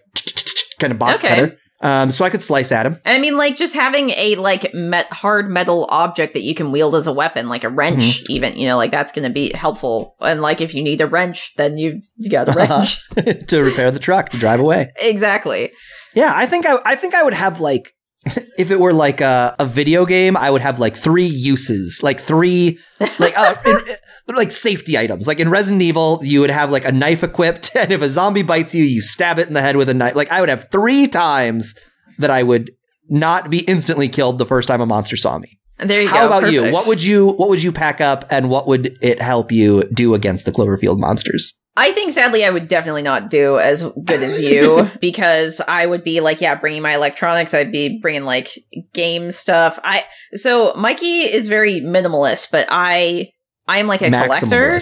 [0.80, 1.36] kind of box Okay.
[1.36, 1.58] cutter.
[1.84, 3.00] Um, so I could slice at him.
[3.06, 6.94] I mean, like just having a like met- hard metal object that you can wield
[6.96, 8.32] as a weapon, like a wrench, Mm-hmm.
[8.32, 10.16] even you know, like that's going to be helpful.
[10.20, 13.02] And like if you need a wrench, then you you got a wrench.
[13.48, 14.92] to repair the truck to drive away.
[15.02, 15.72] exactly.
[16.14, 17.94] Yeah, I think I, I think I would have like
[18.58, 22.20] if it were like a, a video game, I would have like three uses, like
[22.20, 22.78] three
[23.18, 23.96] like uh, in-
[24.36, 25.28] like safety items.
[25.28, 28.44] Like in Resident Evil, you would have like a knife equipped, and if a zombie
[28.44, 30.16] bites you, you stab it in the head with a knife.
[30.16, 31.76] Like I would have three times
[32.20, 32.72] that I would
[33.10, 35.60] not be instantly killed the first time a monster saw me.
[35.78, 36.14] And there you go.
[36.14, 36.38] How go.
[36.38, 36.72] about you?
[36.72, 40.14] What would you what would you pack up, and what would it help you do
[40.14, 41.58] against the Cloverfield monsters?
[41.78, 46.04] I think sadly I would definitely not do as good as you because I would
[46.04, 47.54] be like, yeah, bringing my electronics.
[47.54, 48.50] I'd be bringing like
[48.94, 49.80] game stuff.
[49.84, 53.32] I so Mikey is very minimalist, but I
[53.72, 54.80] I am like a collector.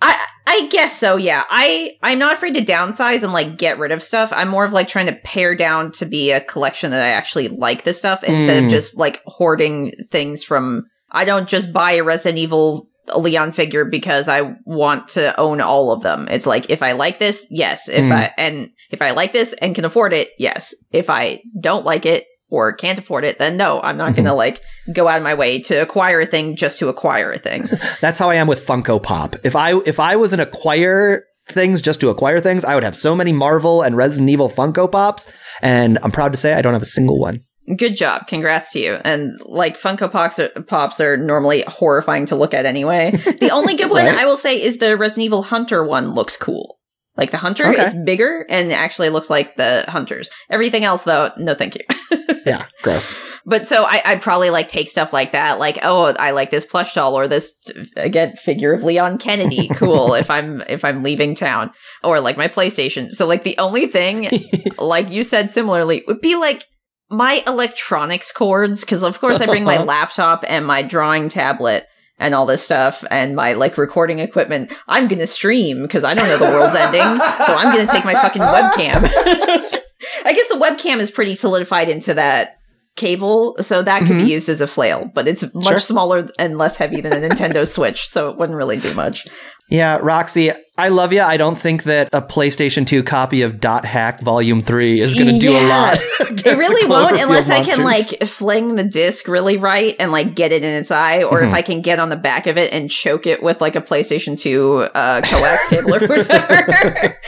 [0.00, 1.16] I I guess so.
[1.16, 4.32] Yeah, I I'm not afraid to downsize and like get rid of stuff.
[4.32, 7.48] I'm more of like trying to pare down to be a collection that I actually
[7.48, 8.66] like this stuff instead Mm.
[8.66, 10.84] of just like hoarding things from.
[11.10, 15.90] I don't just buy a Resident Evil Leon figure because I want to own all
[15.90, 16.28] of them.
[16.30, 17.88] It's like if I like this, yes.
[17.88, 18.12] If Mm.
[18.12, 20.74] I and if I like this and can afford it, yes.
[20.92, 24.60] If I don't like it or can't afford it, then no, I'm not gonna like
[24.92, 27.68] go out of my way to acquire a thing just to acquire a thing.
[28.00, 29.36] That's how I am with Funko Pop.
[29.44, 32.96] If I if I was an acquire things just to acquire things, I would have
[32.96, 35.32] so many Marvel and Resident Evil Funko Pops,
[35.62, 37.40] and I'm proud to say I don't have a single one.
[37.76, 38.26] Good job.
[38.28, 38.94] Congrats to you.
[39.04, 43.12] And like Funko Pops are, Pops are normally horrifying to look at anyway.
[43.38, 44.16] The only good one Right.
[44.16, 46.77] I will say is the Resident Evil Hunter one looks cool.
[47.18, 47.84] Like the Hunter Okay.
[47.84, 50.30] is bigger and actually looks like the Hunters.
[50.48, 51.82] Everything else though, no thank you.
[52.46, 53.14] Yeah, gross.
[53.44, 56.64] But so I, I'd probably like take stuff like that, like oh, I like this
[56.64, 57.52] plush doll or this
[57.96, 60.14] again figure of Leon Kennedy, cool.
[60.14, 63.12] if I'm if I'm leaving town, or like my PlayStation.
[63.12, 64.30] So like the only thing,
[64.78, 66.64] like you said similarly, would be like
[67.10, 71.84] my electronics cords because of course I bring my laptop and my drawing tablet
[72.18, 74.72] and all this stuff and my like recording equipment.
[74.88, 78.14] I'm gonna stream because I don't know the world's ending, so I'm gonna take my
[78.14, 79.10] fucking webcam.
[80.24, 82.58] I guess the webcam is pretty solidified into that
[82.96, 84.24] cable, so that could Mhm.
[84.26, 85.78] be used as a flail, but it's much Sure.
[85.78, 89.24] smaller and less heavy than a Nintendo Switch, so it wouldn't really do much.
[89.70, 91.20] Yeah, Roxy, I love you.
[91.20, 95.26] I don't think that a PlayStation 2 copy of Dot Hack Volume 3 is going
[95.26, 95.98] to do a lot.
[96.20, 100.52] It really won't unless I can like fling the disc really right and like get
[100.52, 101.54] it in its eye, or if Mhm.
[101.54, 104.38] I can get on the back of it and choke it with like a PlayStation
[104.38, 107.18] 2 uh, coax cable or whatever.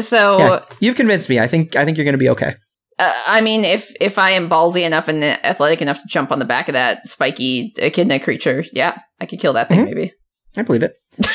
[0.00, 1.38] so Yeah, you've convinced me.
[1.40, 2.54] I think I think you're going to be okay.
[2.98, 6.40] Uh, I mean, if if I am ballsy enough and athletic enough to jump on
[6.40, 9.80] the back of that spiky echidna creature, yeah, I could kill that thing.
[9.80, 9.84] Mhm.
[9.86, 10.12] Maybe.
[10.58, 10.92] I believe it.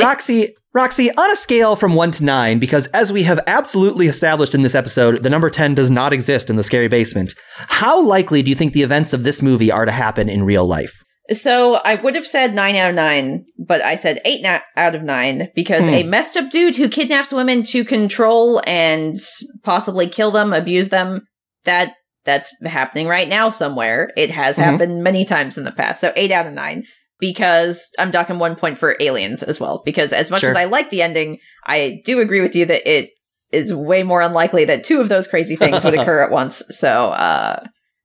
[0.00, 4.54] Roxy, Roxy, on a scale from 1 to 9 because as we have absolutely established
[4.54, 7.34] in this episode, the number 10 does not exist in the scary basement.
[7.56, 10.66] How likely do you think the events of this movie are to happen in real
[10.66, 10.92] life?
[11.32, 14.96] So I would have said nine out of nine, but I said eight na- out
[14.96, 15.90] of nine because Hmm.
[15.90, 19.16] a messed up dude who kidnaps women to control and
[19.62, 21.22] possibly kill them, abuse them,
[21.64, 21.92] that
[22.24, 24.10] that's happening right now somewhere.
[24.16, 24.62] It has Mhm.
[24.62, 26.00] happened many times in the past.
[26.00, 26.82] So eight out of nine.
[27.20, 29.82] Because I'm docking one point for aliens as well.
[29.84, 30.50] Because as much Sure.
[30.50, 33.10] as I like the ending, I do agree with you that it
[33.52, 36.62] is way more unlikely that two of those crazy things would occur at once.
[36.70, 37.64] So uh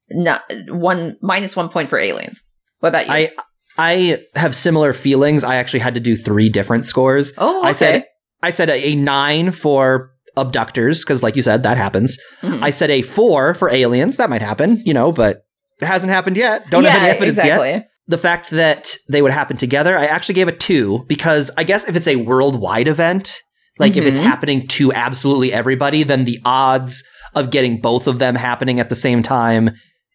[0.10, 2.44] not one minus one point for aliens.
[2.80, 3.14] What about you?
[3.14, 3.32] I
[3.78, 5.44] I have similar feelings.
[5.44, 7.34] I actually had to do three different scores.
[7.38, 7.70] Oh, okay.
[7.70, 8.06] I said
[8.44, 12.20] I said a, a 9 for abductors because like you said that happens.
[12.42, 12.62] Mhm.
[12.62, 14.18] I said a 4 for aliens.
[14.18, 15.46] That might happen, you know, but
[15.82, 16.70] it hasn't happened yet.
[16.70, 17.88] Don't have any evidence yet.
[18.08, 18.16] Exactly.
[18.16, 21.88] the fact that they would happen together, I actually gave a two because I guess
[21.90, 23.42] if it's a worldwide event,
[23.80, 24.24] like if it's Mhm.
[24.24, 27.04] happening to absolutely everybody, then the odds
[27.34, 29.72] of getting both of them happening at the same time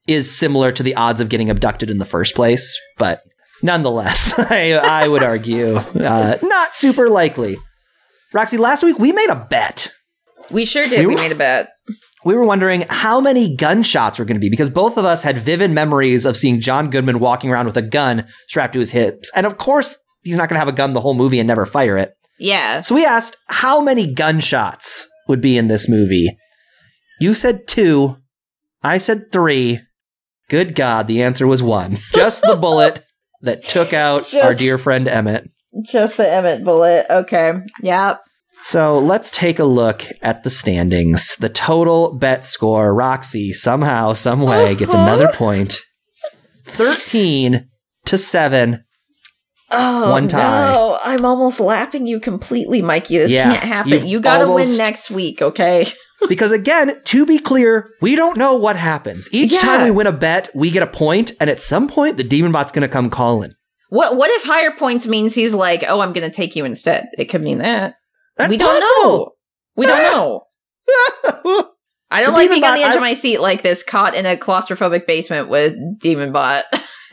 [0.09, 2.79] is similar to the odds of getting abducted in the first place.
[2.97, 3.21] But
[3.63, 7.59] nonetheless, I, I would argue uh, not super likely.
[8.33, 9.93] Roxy, last week we made a bet.
[10.51, 11.01] We sure did.
[11.01, 11.71] We We made a bet.
[12.25, 15.39] We were wondering how many gunshots were going to be because both of us had
[15.39, 19.31] vivid memories of seeing John Goodman walking around with a gun strapped to his hips.
[19.35, 21.65] And of course, he's not going to have a gun the whole movie and never
[21.65, 22.13] fire it.
[22.39, 22.83] Yeah.
[22.83, 26.37] So we asked how many gunshots would be in this movie.
[27.21, 28.17] You said two.
[28.83, 29.81] I said three.
[30.49, 31.99] Good God, the answer was one.
[32.15, 33.05] Just the bullet
[33.43, 35.49] that took out Just- our dear friend Emmett.
[35.89, 37.07] Just the Emmett bullet.
[37.09, 37.53] Okay.
[37.83, 38.17] Yeah.
[38.63, 41.37] So let's take a look at the standings.
[41.37, 42.95] The total bet score.
[42.95, 45.03] Roxy somehow, some way gets Uh-huh.
[45.03, 45.79] another point.
[46.67, 47.69] 13
[48.07, 48.85] to 7.
[49.73, 50.73] Oh, One tie.
[50.73, 50.99] no.
[51.05, 53.19] I'm almost lapping you completely, Mikey.
[53.19, 54.07] This Yeah, can't happen.
[54.07, 55.87] You gotta almost- win next week, okay?
[56.29, 59.27] Because again, to be clear, we don't know what happens.
[59.33, 59.61] Each Yeah.
[59.61, 62.53] time we win a bet, we get a point, and at some point, the demon
[62.53, 63.53] bot's going to come calling.
[63.89, 67.07] What What if higher points means he's like, oh, I'm gonna take you instead?
[67.17, 67.95] It could mean that.
[68.37, 69.33] That's we don't know.
[69.77, 70.43] We don't know.
[72.13, 74.15] I don't The like being on the edge I- of my seat like this, caught
[74.15, 76.65] in a claustrophobic basement with Demon Bot.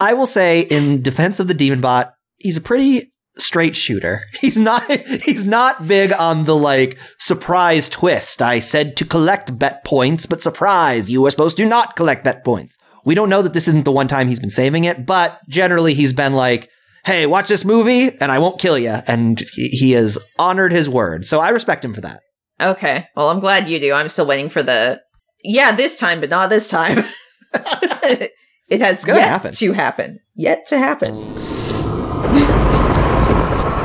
[0.00, 4.22] I will say, in defense of the demon bot, he's a pretty straight shooter.
[4.40, 4.88] He's not.
[4.90, 8.42] He's not big on the like surprise twist.
[8.42, 12.44] I said to collect bet points, but surprise, you were supposed to not collect bet
[12.44, 12.78] points.
[13.04, 15.94] We don't know that this isn't the one time he's been saving it, but generally
[15.94, 16.68] he's been like,
[17.08, 18.90] hey, watch this movie and I won't kill you.
[19.06, 21.24] And he, he has honored his word.
[21.24, 22.20] So I respect him for that.
[22.60, 23.06] Okay.
[23.16, 23.94] Well, I'm glad you do.
[23.94, 25.00] I'm still waiting for the.
[25.42, 27.04] Yeah, this time, but not this time.
[27.54, 29.54] it has yet happen.
[29.54, 30.18] to happen.
[30.34, 31.14] Yet to happen.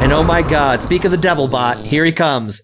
[0.01, 2.61] And oh my god, speak of the devil bot, here he comes.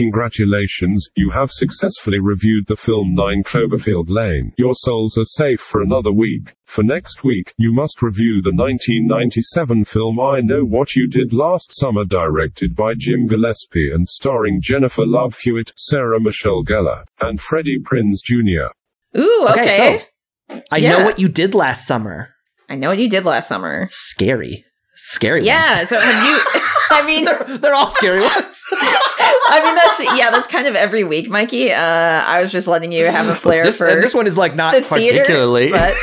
[0.00, 4.50] Congratulations, you have successfully reviewed the film 9 Cloverfield Lane.
[4.56, 6.54] Your souls are safe for another week.
[6.64, 11.78] For next week, you must review the 1997 film I Know What You Did Last
[11.78, 17.80] Summer, directed by Jim Gillespie and starring Jennifer Love Hewitt, Sarah Michelle Gellar, and Freddie
[17.80, 18.72] Prinze Jr.
[19.20, 20.06] Ooh, okay.
[20.50, 20.90] Okay, I Yeah.
[20.96, 22.30] know what you did last summer.
[22.70, 23.86] I know what you did last summer.
[23.90, 24.64] Scary.
[25.02, 25.44] Scary.
[25.44, 25.84] Yeah.
[25.84, 26.38] So have you?
[26.90, 28.62] I mean, they're, they're all scary ones.
[28.72, 31.72] I mean that's yeah, that's kind of every week, Mikey.
[31.72, 34.36] Uh, I was just letting you have a flair this, for and this one is
[34.36, 35.70] like not the theater, particularly.
[35.70, 35.94] but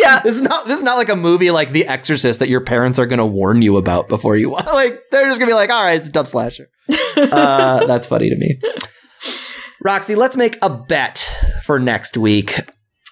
[0.00, 2.60] yeah, This is not this is not like a movie like The Exorcist that your
[2.62, 5.70] parents are gonna warn you about before you watch like they're just gonna be like,
[5.70, 6.68] all right, it's a dub slasher.
[7.16, 8.58] uh, that's funny to me.
[9.82, 11.28] Roxy, let's make a bet
[11.64, 12.58] for next week.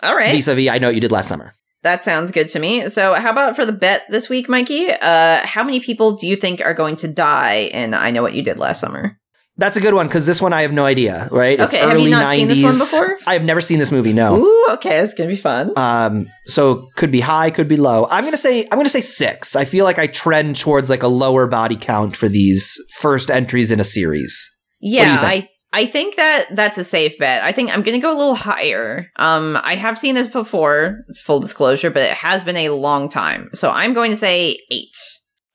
[0.03, 0.35] all right.
[0.35, 1.55] Vis-a-vis, I know what you did last summer.
[1.83, 2.89] That sounds good to me.
[2.89, 4.91] So, how about for the bet this week, Mikey?
[4.91, 8.35] Uh, how many people do you think are going to die in I Know What
[8.35, 9.17] You Did Last Summer?
[9.59, 11.29] That's a good one because this one I have no idea.
[11.33, 11.61] Right?
[11.61, 13.19] Okay, have you not seen this one before?
[13.27, 14.13] I have never seen this movie.
[14.13, 14.39] No.
[14.39, 15.73] Ooh, okay, it's gonna be fun.
[15.77, 18.07] Um, so could be high, could be low.
[18.09, 19.57] I'm gonna say I'm gonna say six.
[19.57, 23.73] I feel like I trend towards like a lower body count for these first entries
[23.73, 24.49] in a series.
[24.81, 25.45] yeah, think?
[25.45, 27.43] I I think that that's a safe bet.
[27.43, 29.11] I think I'm gonna go a little higher.
[29.17, 33.51] Um, I have seen this before, full disclosure, but it has been a long time.
[33.55, 34.97] So I'm going to say eight.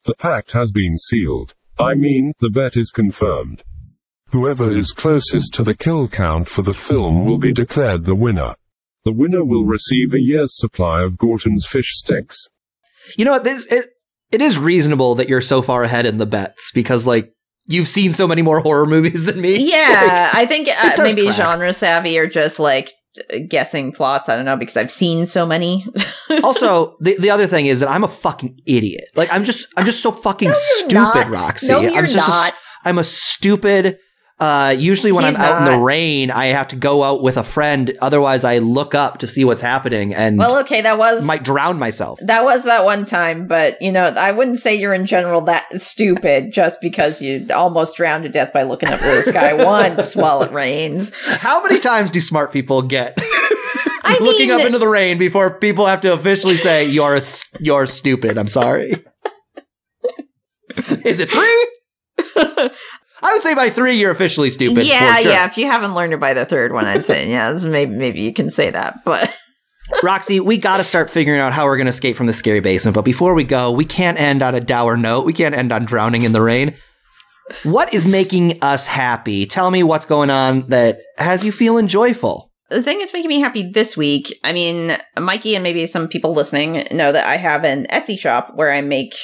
[0.04, 1.54] The pact has been sealed.
[1.78, 3.64] I mean, the bet is confirmed.
[4.28, 8.54] Whoever is closest to the kill count for the film will be declared the winner.
[9.04, 12.48] The winner will receive a year's supply of Gorton's fish sticks.
[13.18, 13.44] You know what?
[13.44, 13.86] This it,
[14.30, 17.33] it is reasonable that you're so far ahead in the bets because like
[17.66, 19.54] you've seen so many more horror movies than me.
[19.74, 22.92] Yeah, I think uh, maybe genre savvy or just like
[23.48, 24.28] guessing plots.
[24.28, 25.86] I don't know because I've seen so many.
[26.42, 29.04] also, the, the other thing is that I'm a fucking idiot.
[29.14, 31.28] Like I'm just I'm just so fucking you're stupid, not.
[31.28, 31.68] Roxy.
[31.68, 32.54] No, I'm you're just not.
[32.84, 33.98] I'm a stupid.
[34.40, 37.36] Uh, usually when He's I'm out in the rain, I have to go out with
[37.36, 37.96] a friend.
[38.02, 41.78] Otherwise, I look up to see what's happening and well, okay, that was might drown
[41.78, 42.18] myself.
[42.26, 45.80] that was that one time, but you know, I wouldn't say you're in general that
[45.80, 50.16] stupid just because you almost drowned to death by looking up at the sky once
[50.16, 51.12] while it rains.
[51.26, 53.14] How many times do smart people get
[54.06, 57.20] I looking mean- up into the rain before people have to officially say you're
[57.60, 58.36] you're stupid?
[58.36, 58.94] I'm sorry.
[61.04, 62.70] Is it three?
[63.24, 64.86] I would say by three you're officially stupid.
[64.86, 65.32] yeah, for sure.
[65.32, 65.46] yeah.
[65.46, 67.50] If you haven't learned it by the third one, I'd say yeah.
[67.52, 69.34] Maybe maybe you can say that, but
[70.02, 72.60] Roxy, we got to start figuring out how we're going to escape from the scary
[72.60, 72.94] basement.
[72.94, 75.24] But before we go, we can't end on a dour note.
[75.24, 76.74] We can't end on drowning in the rain.
[77.62, 79.44] What is making us happy?
[79.46, 82.50] Tell me what's going on that has you feeling joyful.
[82.70, 86.32] the thing that's making me happy this week, I mean, Mikey and maybe some people
[86.32, 89.14] listening know that I have an Etsy shop where I make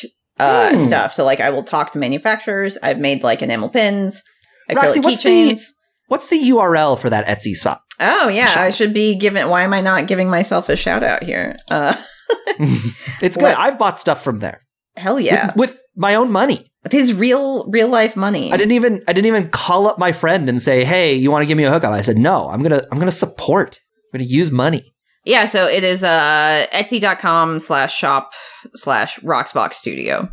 [0.40, 0.76] uh, Hmm.
[0.84, 1.14] stuff.
[1.14, 2.76] So, like, I will talk to manufacturers.
[2.82, 4.22] I've made like enamel pins,
[4.70, 5.62] acrylic Roxy, what's the- keychains.
[6.08, 7.82] What's the URL for that Etsy spot?
[8.00, 8.56] Oh yeah, Shop.
[8.62, 9.46] I should be giving.
[9.48, 11.54] Why am I not giving myself a shout out here?
[11.70, 11.94] Uh,
[12.48, 13.42] it's good.
[13.42, 13.58] What?
[13.58, 14.62] I've bought stuff from there.
[14.96, 16.70] hell With- yeah, With, my own money.
[16.82, 18.52] with his real real life money.
[18.52, 21.42] I didn't even I didn't even call up my friend and say, "Hey, you want
[21.42, 23.78] to give me a hookup?" I said, "No, I'm to I'm going to support.
[24.12, 24.92] I'm going to use money."
[25.24, 28.32] Yeah, so it is uh etsy.com slash shop
[28.74, 30.28] slash roxbox studio.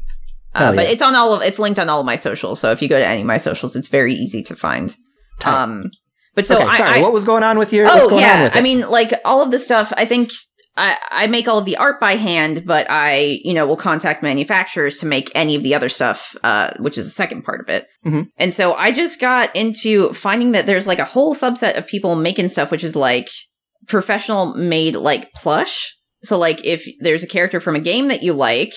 [0.56, 0.94] Uh, but yeah.
[0.94, 2.60] it's on all of it's linked on all of my socials.
[2.60, 4.96] So if you go to any of my socials, it's very easy to find.
[5.40, 5.62] Tight.
[5.62, 5.84] Um
[6.36, 7.00] but so okay, I, sorry.
[7.00, 8.52] I what was going on with your what's Oh going on yeah.
[8.54, 10.32] I mean like all of the stuff I think
[10.78, 14.22] I, I make all of the art by hand, but I, you know, will contact
[14.22, 17.70] manufacturers to make any of the other stuff, uh, which is the second part of
[17.70, 17.88] it.
[18.06, 18.30] Mhm.
[18.38, 22.16] And so I just got into finding that there's like a whole subset of people
[22.16, 23.30] making stuff, which is like
[23.88, 25.96] professional made like plush.
[26.24, 28.74] So like if there's a character from a game that you like,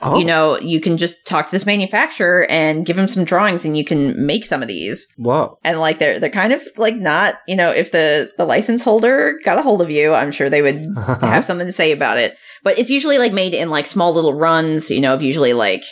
[0.00, 0.16] Oh.
[0.16, 3.76] you know, you can just talk to this manufacturer and give him some drawings and
[3.76, 5.08] you can make some of these.
[5.16, 5.56] Whoa.
[5.64, 9.40] And like they're they're kind of like not, you know, if the the license holder
[9.44, 10.86] got a hold of you, I'm sure they would
[11.20, 12.36] have something to say about it.
[12.62, 15.82] But it's usually like made in like small little runs, you know, of usually like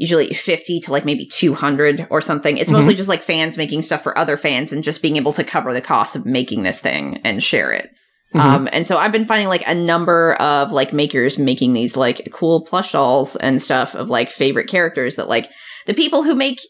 [0.00, 2.56] usually 50 to like maybe 200 or something.
[2.56, 5.42] It's mostly just like fans making stuff for other fans and just being able to
[5.44, 7.90] cover the cost of making this thing and share it.
[8.34, 8.40] Mhm.
[8.40, 12.28] Um, and so I've been finding like a number of like makers making these like
[12.32, 15.50] cool plush dolls and stuff of like favorite characters that like
[15.86, 16.60] the people who make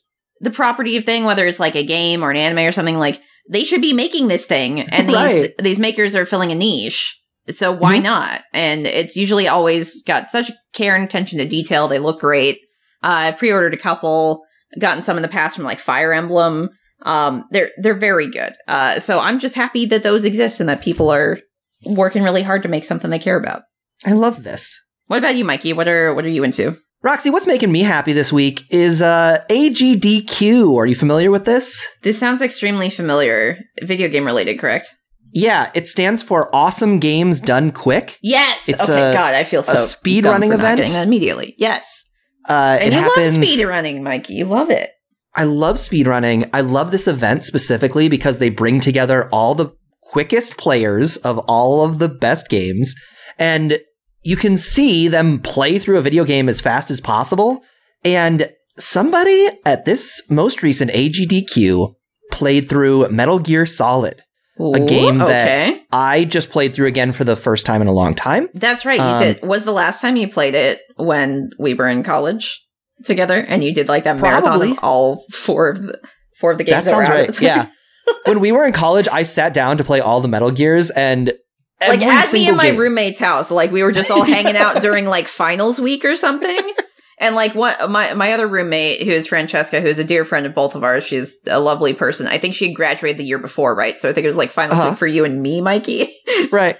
[0.41, 3.21] the property of thing, whether it's like a game or an anime or something, like
[3.51, 4.81] they should be making this thing.
[4.83, 5.51] And these Right.
[5.59, 7.15] these makers are filling a niche.
[7.51, 8.03] So why Mhm.
[8.05, 8.41] not?
[8.55, 11.89] And it's usually always got such care and attention to detail.
[11.89, 12.59] They look great.
[13.03, 14.45] Uh, I pre-ordered a couple,
[14.79, 16.71] gotten some in the past from like Fire Emblem.
[17.03, 18.55] Um, they're they're very good.
[18.67, 21.39] Uh, so I'm just happy that those exist and that people are
[21.85, 23.63] working really hard to make something they care about.
[24.05, 24.81] I love this.
[25.07, 25.73] What about you, Mikey?
[25.73, 26.77] What are what are you into?
[27.01, 30.77] Roxy, what's making me happy this week is uh, AGDQ.
[30.77, 31.87] Are you familiar with this?
[32.03, 33.57] This sounds extremely familiar.
[33.83, 34.93] Video game related, correct?
[35.33, 38.19] Yeah, it stands for Awesome Games Done Quick.
[38.21, 38.69] Yes.
[38.69, 39.11] It's okay.
[39.11, 40.79] a- God, I feel so speed running event?
[40.79, 41.55] getting that immediately.
[41.57, 42.05] Yes.
[42.49, 43.39] Uh, And it you happens.
[43.39, 44.35] love speed running, Mikey.
[44.35, 44.91] You love it.
[45.35, 46.49] I love speedrunning.
[46.53, 49.71] I love this event specifically because they bring together all the
[50.03, 52.95] quickest players of all of the best games
[53.39, 53.79] and
[54.23, 57.63] you can see them play through a video game as fast as possible.
[58.05, 61.95] And somebody at this most recent AGDQ
[62.33, 64.23] played through Metal Gear Solid,
[64.59, 65.83] a game that okay.
[65.93, 68.49] I just played through again for the first time in a long time.
[68.55, 68.99] That's right.
[68.99, 69.43] You Um, did.
[69.43, 72.61] Was the last time you played it when we were in college
[73.05, 75.99] together, and you did like that marathon of all four of the
[76.39, 77.41] four of the games That sounds were out at right.
[77.41, 77.69] Yeah.
[78.25, 81.33] when we were in college, I sat down to play all the Metal Gears and
[81.81, 83.51] like every at me and my game- roommate's house.
[83.51, 86.73] Like we were just all hanging out during like finals week or something.
[87.21, 90.55] And like what my my other roommate, who is Francesca, who's a dear friend of
[90.55, 92.27] both of ours, she's a lovely person.
[92.29, 93.99] I think she graduated the year before, right?
[93.99, 94.91] So I think it was like finals Uh-huh.
[94.91, 96.15] week for you and me, Mikey.
[96.53, 96.77] Right.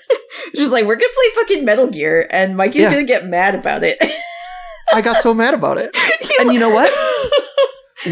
[0.55, 2.91] She's like, we're gonna play fucking Metal Gear, and Mikey's Yeah.
[2.93, 3.99] gonna get mad about it.
[4.95, 5.95] I got so mad about it.
[6.41, 6.93] And you know what?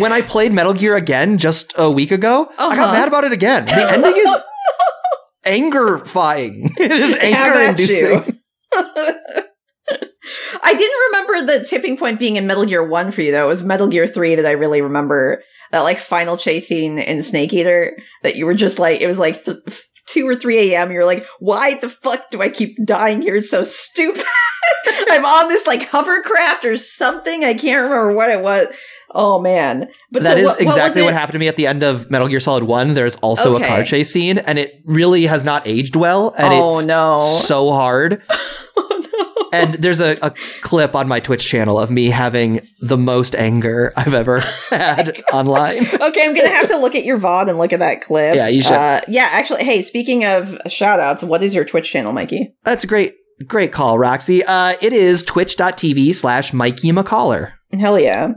[0.00, 2.92] When I played Metal Gear again just a week ago, I got Uh-huh.
[2.92, 3.66] mad about it again.
[3.66, 4.42] The ending is
[5.46, 6.72] angerfying.
[6.80, 8.40] It is anger inducing.
[10.62, 13.44] I didn't remember the tipping point being in Metal Gear 1 for you, though.
[13.44, 15.42] It was Metal Gear 3 that I really remember.
[15.72, 19.18] That, like, final chase scene in Snake Eater that you were just like, it was
[19.18, 19.58] like th-
[20.06, 20.92] 2 or 3 a.m.
[20.92, 23.34] You're like, why the fuck do I keep dying here?
[23.34, 24.24] It's so stupid.
[25.08, 27.44] I'm on this, like, hovercraft or something.
[27.44, 28.68] I can't remember what it was.
[29.12, 29.88] Oh, man.
[30.12, 31.14] But That so is what- what exactly what, it?
[31.14, 32.94] happened to me at the end of Metal Gear Solid 1.
[32.94, 33.64] There's also Okay.
[33.64, 36.32] a car chase scene, and it really has not aged well.
[36.38, 37.18] And oh, it's no.
[37.20, 38.22] so hard.
[39.56, 39.62] oh.
[39.64, 43.92] And there's a, a clip on my Twitch channel of me having the most anger
[43.96, 44.40] I've ever
[44.70, 45.86] had online.
[45.86, 48.34] Okay, I'm gonna have to look at your VOD and look at that clip.
[48.36, 48.72] Yeah, you should.
[48.72, 52.54] Uh, yeah, actually, hey, speaking of shout outs, what is your Twitch channel, Mikey?
[52.64, 53.14] That's a great,
[53.46, 54.44] great call, Roxy.
[54.44, 57.52] Uh, it is twitch.tv slash Mikey McCaller.
[57.72, 58.32] Hell yeah.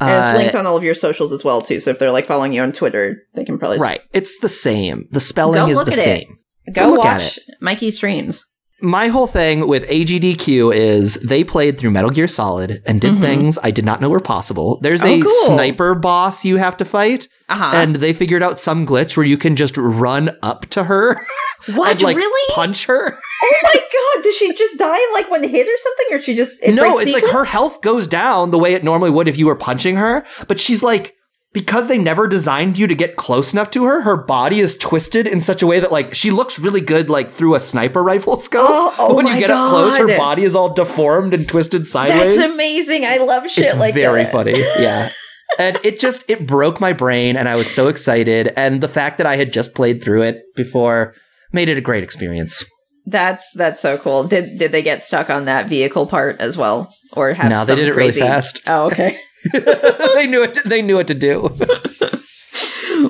[0.00, 1.78] And Uh, it's linked on all of your socials as well, too.
[1.80, 4.00] So if they're like following you on Twitter, they can probably Right.
[4.12, 5.06] It's the same.
[5.12, 6.02] The spelling Go is the at it.
[6.02, 6.38] same.
[6.72, 8.44] go, Go watch Mikey streams.
[8.84, 13.20] My whole thing with AGDQ is they played through Metal Gear Solid and did Mhm.
[13.20, 14.78] things I did not know were possible.
[14.82, 15.32] There's Oh, a cool.
[15.46, 17.70] sniper boss you have to fight, Uh huh.
[17.74, 21.26] and they figured out some glitch where you can just run up to her
[21.74, 21.92] What?
[21.92, 22.54] and like really?
[22.54, 23.18] punch her.
[23.42, 24.22] Oh my god!
[24.22, 27.24] Did she just die like one hit or something, or she just no, it's like
[27.26, 30.60] her health goes down the way it normally would if you were punching her, but
[30.60, 31.14] she's like
[31.54, 35.26] because they never designed you to get close enough to her, her body is twisted
[35.26, 38.36] in such a way that like she looks really good like through a sniper rifle
[38.36, 38.66] scope.
[38.68, 41.88] Oh, oh but when you get up close, her body is all deformed and twisted
[41.88, 42.36] sideways.
[42.36, 43.06] That's amazing.
[43.06, 44.32] I love shit like it's like very that.
[44.32, 44.54] funny.
[44.78, 45.10] Yeah.
[45.58, 49.18] and it just it broke my brain and I was so excited and the fact
[49.18, 51.14] that I had just played through it before
[51.52, 52.64] made it a great experience.
[53.06, 54.24] That's that's so cool.
[54.24, 57.76] Did did they get stuck on that vehicle part as well, or have No, they
[57.76, 58.60] did it really fast.
[58.66, 59.18] Oh, okay.
[60.14, 61.50] they knew it they knew what to do.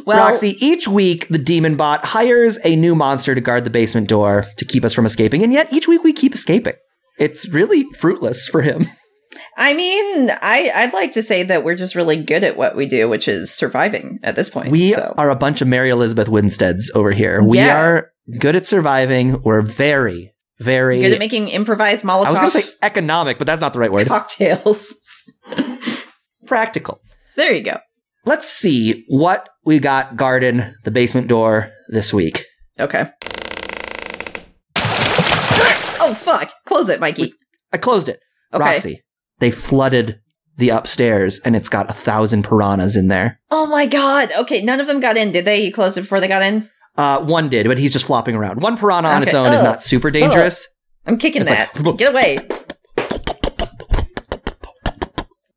[0.07, 4.09] Well, Roxy, each week the demon bot hires a new monster to guard the basement
[4.09, 6.75] door to keep us from escaping, and yet each week we keep escaping.
[7.19, 8.87] It's really fruitless for him.
[9.57, 12.87] I mean, I I'd like to say that we're just really good at what we
[12.87, 14.71] do, which is surviving at this point.
[14.71, 15.15] We so.
[15.17, 17.43] are a bunch of Mary Elizabeth Winsteads over here.
[17.43, 17.79] We Yeah.
[17.79, 19.43] are good at surviving.
[19.43, 23.47] We're very, very good at making improvised Molotov I was going to say economic, but
[23.47, 24.09] that's not the right word.
[24.09, 24.95] cocktails.
[26.47, 27.01] Practical.
[27.37, 27.79] There you go.
[28.27, 32.45] Let's see what we got guarding the basement door this week.
[32.81, 33.11] Okay.
[36.07, 36.53] Oh fuck!
[36.67, 37.33] Close it, Mikey.
[37.73, 38.21] I closed it.
[38.53, 38.65] Okay.
[38.65, 39.01] Roxy,
[39.39, 40.21] they flooded
[40.57, 43.41] the upstairs and it's got a thousand piranhas in there.
[43.51, 44.31] Oh my god.
[44.41, 45.65] Okay, none of them got in, did they?
[45.65, 46.69] You closed it before they got in.
[46.97, 48.61] Uh, one did, but he's just flopping around.
[48.61, 49.39] One piranha on its Okay.
[49.39, 50.69] own is not super dangerous.
[51.07, 51.75] I'm kicking It's that.
[51.83, 52.39] like- Get away.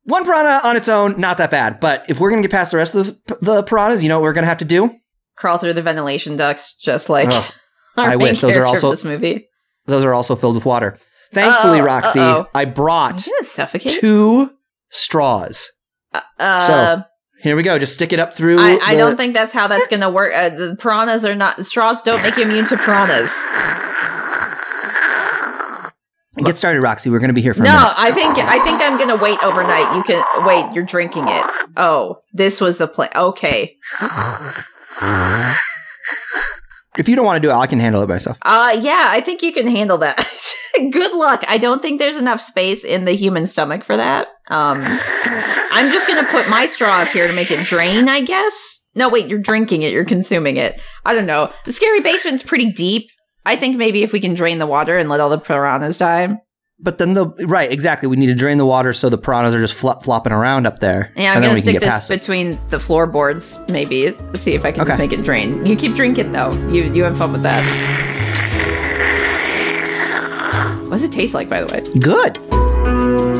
[0.08, 1.80] One piranha on its own, not that bad.
[1.80, 4.18] But if we're going to get past the rest of the, the piranhas, you know
[4.18, 4.90] what we're going to have to do?
[5.36, 7.28] Crawl through the ventilation ducts, just like
[7.96, 8.40] our I wish.
[8.40, 9.48] Those are also- this movie.
[9.86, 10.98] those are also filled with water.
[11.32, 12.48] Thankfully, Uh-oh, Roxy, uh-oh.
[12.54, 14.00] I brought suffocate.
[14.00, 14.50] two
[14.90, 15.70] straws.
[16.38, 17.02] Uh, So,
[17.42, 17.78] Here we go.
[17.78, 18.58] Just stick it up through.
[18.58, 20.32] I, I the- don't think that's how that's gonna work.
[20.34, 22.02] Uh, the piranhas are not straws.
[22.02, 23.30] Don't make you immune to piranhas.
[26.36, 27.10] Get started, Roxy.
[27.10, 27.94] We're going to be here for No, minute.
[27.96, 29.96] I think I think I'm gonna wait overnight.
[29.96, 30.72] You can wait.
[30.74, 31.44] You're drinking it.
[31.76, 33.10] Oh, this was the plan.
[33.14, 33.76] Okay.
[36.96, 38.38] If you don't want to do it, I can handle it myself.
[38.42, 40.16] Uh, yeah, I think you can handle that.
[40.92, 41.44] Good luck.
[41.48, 44.28] I don't think there's enough space in the human stomach for that.
[44.48, 44.78] Um,
[45.72, 48.08] I'm just gonna put my straw up here to make it drain.
[48.08, 48.80] I guess.
[48.94, 49.28] No, wait.
[49.28, 49.92] You're drinking it.
[49.92, 50.80] You're consuming it.
[51.04, 51.52] I don't know.
[51.64, 53.10] The scary basement's pretty deep.
[53.48, 56.38] I think maybe if we can drain the water and let all the piranhas die.
[56.78, 58.06] But then the right, exactly.
[58.06, 60.80] We need to drain the water so the piranhas are just flop flopping around up
[60.80, 61.14] there.
[61.16, 62.20] Yeah, I'm gonna stick this past it.
[62.20, 64.14] between the floorboards, maybe.
[64.34, 65.64] See if I can just make it drain.
[65.64, 66.52] You keep drinking though.
[66.68, 67.64] You you have fun with that.
[70.82, 71.80] What does it taste like, by the way?
[71.98, 73.37] Good.